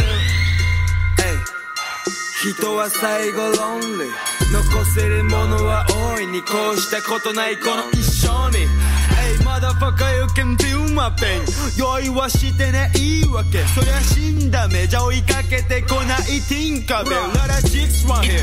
[2.43, 4.09] 人は最後ロンリー
[4.51, 5.85] 残せるものは
[6.15, 8.65] 大いにこうしたことないこの一生に。
[9.13, 11.43] Hey motherfucker you can feel my pain.
[11.77, 14.87] 酔いはしてねいいわけそりゃ死んだ目。
[14.87, 18.41] じゃ追いかけてこないティンカベルララチックスワン here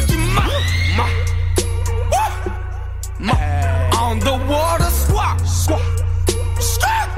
[3.20, 3.77] On
[4.27, 5.81] the water squat, squat,
[6.59, 7.09] squat,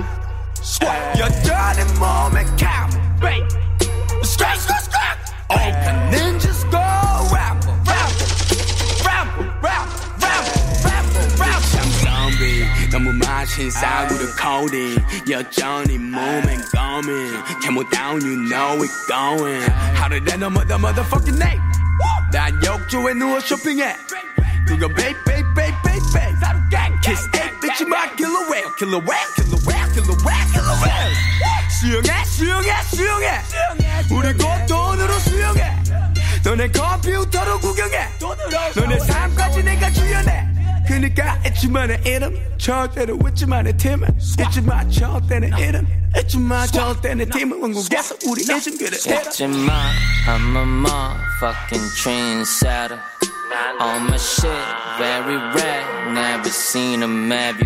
[0.61, 1.17] squat.
[1.17, 2.99] Your dirty moment camel.
[3.21, 3.43] Wait,
[4.23, 5.17] squat, squat, squat.
[5.49, 6.85] All can ninjas go
[7.33, 8.27] ramble, ramble,
[9.03, 11.69] ramble, ramble, ramble, ramble, ramble.
[11.73, 19.61] 참 zombie 너무 마신 싸구려 codeine 여전히 몸엔 coming Camel down you know it going
[19.95, 21.61] 하루 내 넘어 the motherfucking name.
[22.31, 23.95] 난 욕조에 누워 쇼핑해.
[24.67, 26.28] 그건 베이 베이 베이 베이 베이.
[27.09, 31.13] Kiss it, bitch, my killer whale, killer whale, killer whale, killer whale, killer whale.
[31.69, 33.41] 수영해, 수영해, 수영해.
[34.11, 35.75] 우리 곧 돈으로 수영해.
[36.43, 38.09] 너네 컴퓨터로 구경해.
[38.75, 40.55] 너네 삶까지 내가 주연해.
[40.87, 44.07] 그니까 잊지만의 이름 절대로 잊지만의 팀은
[44.39, 49.91] 잊지마 절대는 이름 잊지마 절대는 팀은 왕국에서 우리 잊은 그를 해라 잊지 마
[50.27, 52.99] I'm a motherfucking trendsetter
[53.80, 54.50] On my shit
[54.98, 57.56] very rare Never seen a map.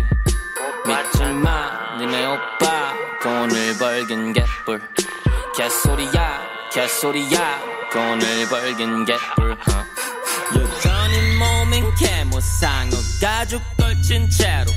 [0.85, 4.81] 믿지마 니네 오빠 돈을 벌긴 개뿔
[5.55, 7.59] 개소리야 개소리야
[7.91, 9.85] 돈을 벌긴 개뿔 어.
[10.55, 14.71] 여전히 몸은 개모상어 가죽 걸친 채로.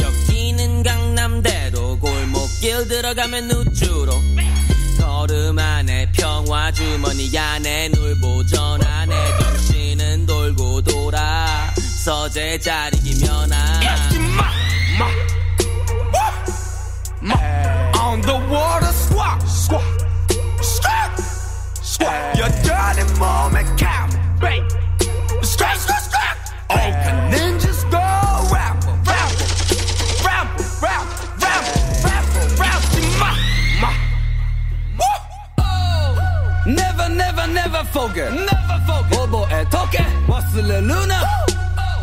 [0.00, 4.12] 여기는 강남대로 골목길 들어가면 우주로
[5.18, 13.80] 걸음 안에 평화 주머니 안에 놀보전 안에 정신은 돌고 돌아 서재 자리 기면 아
[18.00, 19.82] On the water squat, squat,
[20.62, 21.20] squat,
[21.82, 22.38] squat.
[22.38, 24.64] Your dirty moment count, babe.
[25.42, 26.36] Squat, squat, squat.
[26.70, 27.47] All the ninjas
[37.52, 38.30] Never forget.
[38.32, 39.18] Never forget.
[39.28, 39.98] 覚えとけ
[40.30, 41.22] 忘れるな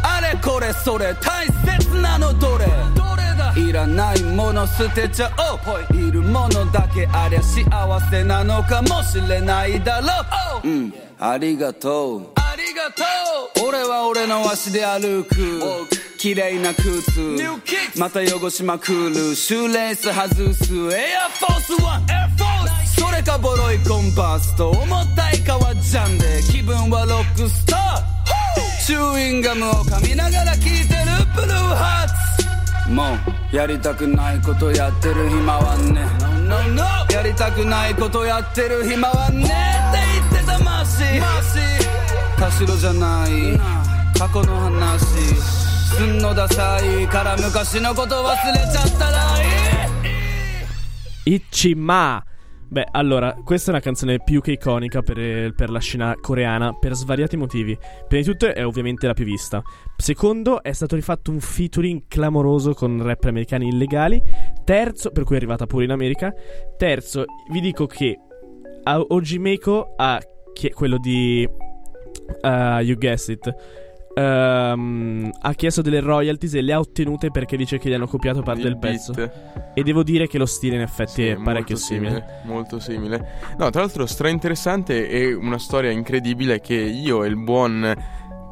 [0.03, 2.65] あれこれそれ大切なのどれ
[2.95, 10.07] どれだいらないもの捨てちゃおういるものだけありゃ幸せなのかもしれないだろ
[10.63, 13.03] ううんありがとうありがと
[13.63, 15.35] う俺は俺の足で歩く
[16.19, 16.93] 綺麗な靴
[17.97, 22.84] また汚しまくるシューレース外すエアフォースワンエアフォースそ
[23.15, 28.85] れかボロいコンパスと重たい革ジャンで気分はロックスター。
[28.85, 30.75] チューインガムを噛みながら聴いてる
[31.35, 32.91] ブルーハーツ。
[32.91, 33.17] も
[33.53, 36.05] うやりたくないことやってる暇はね。
[36.45, 36.83] No, no, no.
[37.09, 39.45] やりたくないことやってる暇はね。
[39.45, 39.51] って
[40.31, 41.03] 言ってたマーシ。
[41.03, 41.21] ー
[42.37, 43.57] 田代じゃない。
[44.19, 45.05] 過去の話。
[45.95, 47.07] すんのダサい。
[47.07, 49.45] から昔のこと忘れちゃったらい
[51.31, 51.39] い。
[51.39, 52.34] Ichima.
[52.67, 56.93] Beh, allora, questa è una canzone più che iconica per, per la scena coreana per
[56.93, 57.77] svariati motivi.
[58.07, 59.61] Prima di tutto è ovviamente la più vista.
[59.95, 64.21] Secondo, è stato rifatto un featuring clamoroso con rapper americani illegali.
[64.63, 66.33] Terzo, per cui è arrivata pure in America.
[66.77, 68.19] Terzo, vi dico che
[68.83, 70.21] a Ojimeko ha
[70.73, 71.47] quello di
[72.41, 72.47] uh,
[72.79, 73.83] You Guessed It.
[74.15, 78.41] Ehm, ha chiesto delle royalties e le ha ottenute perché dice che gli hanno copiato
[78.41, 79.11] parte Il del pezzo.
[79.13, 79.71] beat.
[79.73, 82.25] E devo dire che lo stile in effetti è Sì, parecchio molto simile.
[82.45, 83.27] Molto simile.
[83.57, 87.93] No, tra l'altro stra interessante e una storia incredibile che io e il buon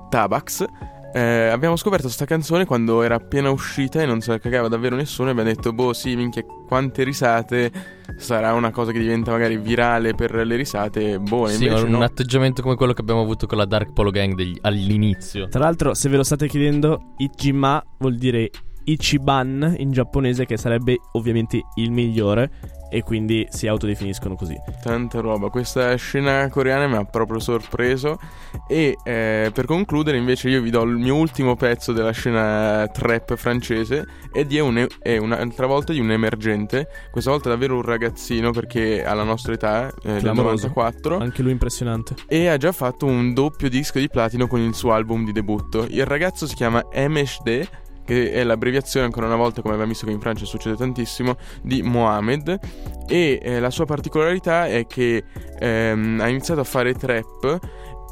[0.10, 0.66] Tabax
[1.14, 4.96] eh, abbiamo scoperto sta canzone quando era appena uscita e non se la cagava davvero
[4.96, 7.72] nessuno e abbiamo detto, boh sì, minchia, quante risate,
[8.18, 12.04] sarà una cosa che diventa magari virale per le risate, boh, Sì, invece un no.
[12.04, 15.48] atteggiamento come quello che abbiamo avuto con la Dark Polo Gang degli- all'inizio.
[15.48, 18.50] Tra l'altro, se ve lo state chiedendo, Ichima vuol dire
[18.86, 22.52] Ichiban in giapponese, che sarebbe ovviamente il migliore,
[22.94, 24.56] e quindi si autodefiniscono così.
[24.84, 28.20] Tanta roba, questa scena coreana mi ha proprio sorpreso
[28.68, 33.36] e eh, per concludere invece io vi do il mio ultimo pezzo della scena trap
[33.36, 38.52] francese ed è, un, è un'altra volta di un emergente, questa volta davvero un ragazzino
[38.52, 40.68] perché ha la nostra età, eh, del Clamoroso.
[40.68, 42.14] 94 Anche lui impressionante.
[42.28, 45.88] e ha già fatto un doppio disco di platino con il suo album di debutto.
[45.90, 47.68] Il ragazzo si chiama MHD,
[48.06, 51.82] che è l'abbreviazione, ancora una volta, come abbiamo visto che in Francia succede tantissimo, di
[51.82, 52.60] Mohamed.
[53.08, 55.24] E eh, la sua particolarità è che
[55.60, 57.60] ehm, ha iniziato a fare trap.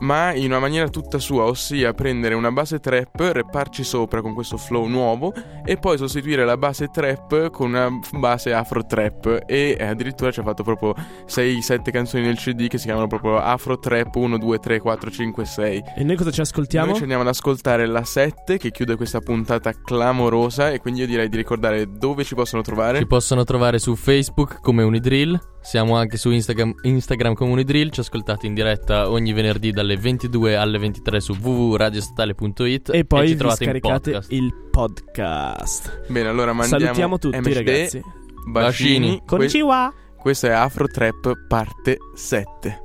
[0.01, 4.57] Ma in una maniera tutta sua, ossia prendere una base trap, repparci sopra con questo
[4.57, 5.33] flow nuovo
[5.63, 9.43] e poi sostituire la base trap con una base afro trap.
[9.45, 10.95] E eh, addirittura ci ha fatto proprio
[11.27, 15.45] 6-7 canzoni nel CD che si chiamano proprio Afro Trap 1, 2, 3, 4, 5,
[15.45, 15.83] 6.
[15.95, 16.87] E noi cosa ci ascoltiamo?
[16.87, 21.07] Noi ci andiamo ad ascoltare la 7 che chiude questa puntata clamorosa e quindi io
[21.07, 22.99] direi di ricordare dove ci possono trovare.
[22.99, 27.99] Ci possono trovare su Facebook come Unidrill, siamo anche su Instagram, Instagram come Unidrill, ci
[27.99, 33.39] ascoltate in diretta ogni venerdì dalle 22 alle 23 su www.radiostatale.it E poi ci vi
[33.39, 34.31] trovate in scaricate podcast.
[34.31, 36.01] il podcast.
[36.07, 38.01] Bene, allora mandiamo Salutiamo tutti, MHD, ragazzi.
[38.47, 38.51] Bacini.
[38.51, 39.17] Bacini.
[39.19, 39.93] Que- Konnichiwa.
[40.17, 42.79] questo è Afro Trap parte 7.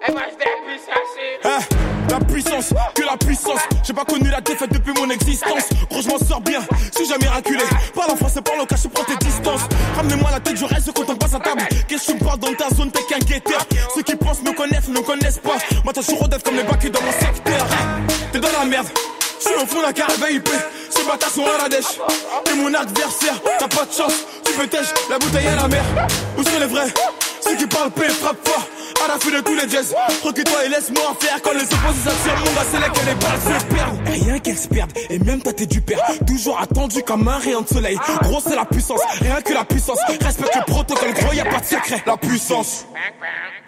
[0.00, 1.77] Hein,
[2.10, 3.60] la puissance, que la puissance.
[3.84, 5.64] J'ai pas connu la défaite depuis mon existence.
[5.90, 6.60] Gros, je m'en sors bien,
[6.96, 7.64] si j'ai miraculé.
[7.94, 9.62] Parle en français, parle au cas, je prends tes distances.
[9.96, 11.62] Ramenez-moi la tête, je reste quand on passe à table.
[11.86, 13.64] Qu'est-ce que tu me parles dans ta zone, t'es qu'un guetteur?
[13.94, 15.58] Ceux qui pensent me connaissent, ne connaissent pas.
[15.84, 17.66] Moi, toujours d'être comme les bacs dans mon secteur.
[18.32, 18.88] T'es dans la merde.
[19.40, 20.48] Je suis au fond d'un carré VIP,
[20.90, 21.98] ces bâtards sont à la dèche.
[22.44, 24.12] T'es mon adversaire, t'as pas de chance,
[24.44, 24.68] tu peux
[25.08, 25.84] la bouteille à la mer.
[26.36, 26.92] Où sont les vrais?
[27.48, 28.68] Ceux qui parlent paix, frappe fort,
[29.04, 29.94] à la fin de tous les jazz.
[30.22, 32.38] Recule-toi et laisse-moi faire quand les opposés s'attirent.
[32.40, 34.08] Mon gars, c'est là que les balles se perdent.
[34.08, 35.98] Rien qu'elles se perdent, et même toi t'es du père.
[36.26, 37.98] Toujours attendu comme un rayon de soleil.
[38.22, 39.98] Gros, c'est la puissance, rien que la puissance.
[40.20, 42.02] Respecte le protocole, gros, y a pas de secret.
[42.06, 42.86] La puissance,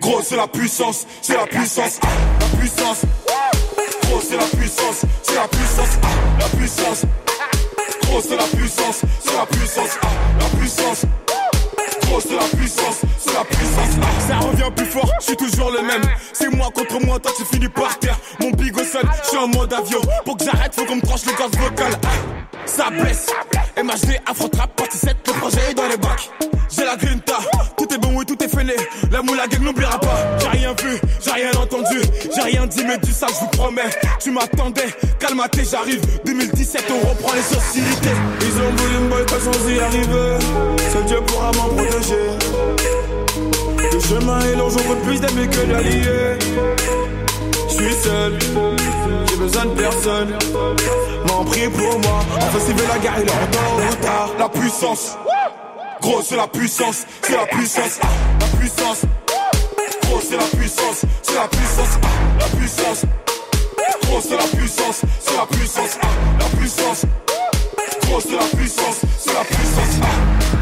[0.01, 2.01] gros, c'est la puissance, c'est la puissance,
[2.41, 3.03] la puissance.
[4.03, 5.99] Gros, c'est la puissance, c'est la puissance,
[6.39, 7.03] la puissance.
[8.03, 9.99] Gros, c'est la puissance, c'est la puissance,
[10.39, 11.07] la puissance.
[12.11, 13.94] Gros, c'est la puissance, c'est la puissance.
[14.02, 14.20] ah.
[14.26, 16.02] Ça revient plus fort, je suis toujours le même.
[16.32, 18.18] C'est moi contre moi, toi tu finis par terre.
[18.40, 20.00] Mon big au sol, je suis en mode avion.
[20.24, 21.92] Pour que j'arrête, faut qu'on me tranche le gaz vocal.
[22.04, 22.08] Ah,
[22.70, 23.26] ça blesse.
[23.76, 26.30] MHD, Afro Trap, partie 7, le projet est dans les bacs.
[26.70, 27.38] J'ai la grinta,
[27.76, 28.76] tout est bon et tout est fêlé.
[29.10, 30.38] La moula gang n'oubliera pas.
[30.40, 32.00] J'ai rien vu, j'ai rien entendu,
[32.34, 33.90] j'ai rien dit, mais du ça, je vous promets.
[34.20, 34.86] Tu m'attendais,
[35.18, 36.00] calme-toi, j'arrive.
[36.24, 38.16] 2017, on reprend les hostilités.
[38.42, 40.38] Ils ont voulu me boycott sans y arriver.
[40.92, 42.30] Seul Dieu pourra m'en protéger.
[43.92, 46.38] Le chemin est long, j'en plus d'amis que d'alliés.
[47.70, 48.38] Je suis seul,
[49.28, 50.36] j'ai besoin de personne.
[51.28, 52.20] M'en prie pour moi.
[52.36, 54.30] Enfin, s'il veut la guerre, il est en retard.
[54.38, 55.16] La puissance,
[56.00, 58.00] gros, c'est la puissance, c'est la puissance,
[58.40, 59.02] la puissance.
[60.02, 61.98] Gros, c'est la puissance, c'est la puissance,
[62.40, 63.04] la puissance.
[64.02, 65.98] Gros, c'est la puissance, c'est la puissance,
[66.38, 67.06] la puissance.
[68.02, 70.59] Gros, c'est la puissance, c'est la puissance.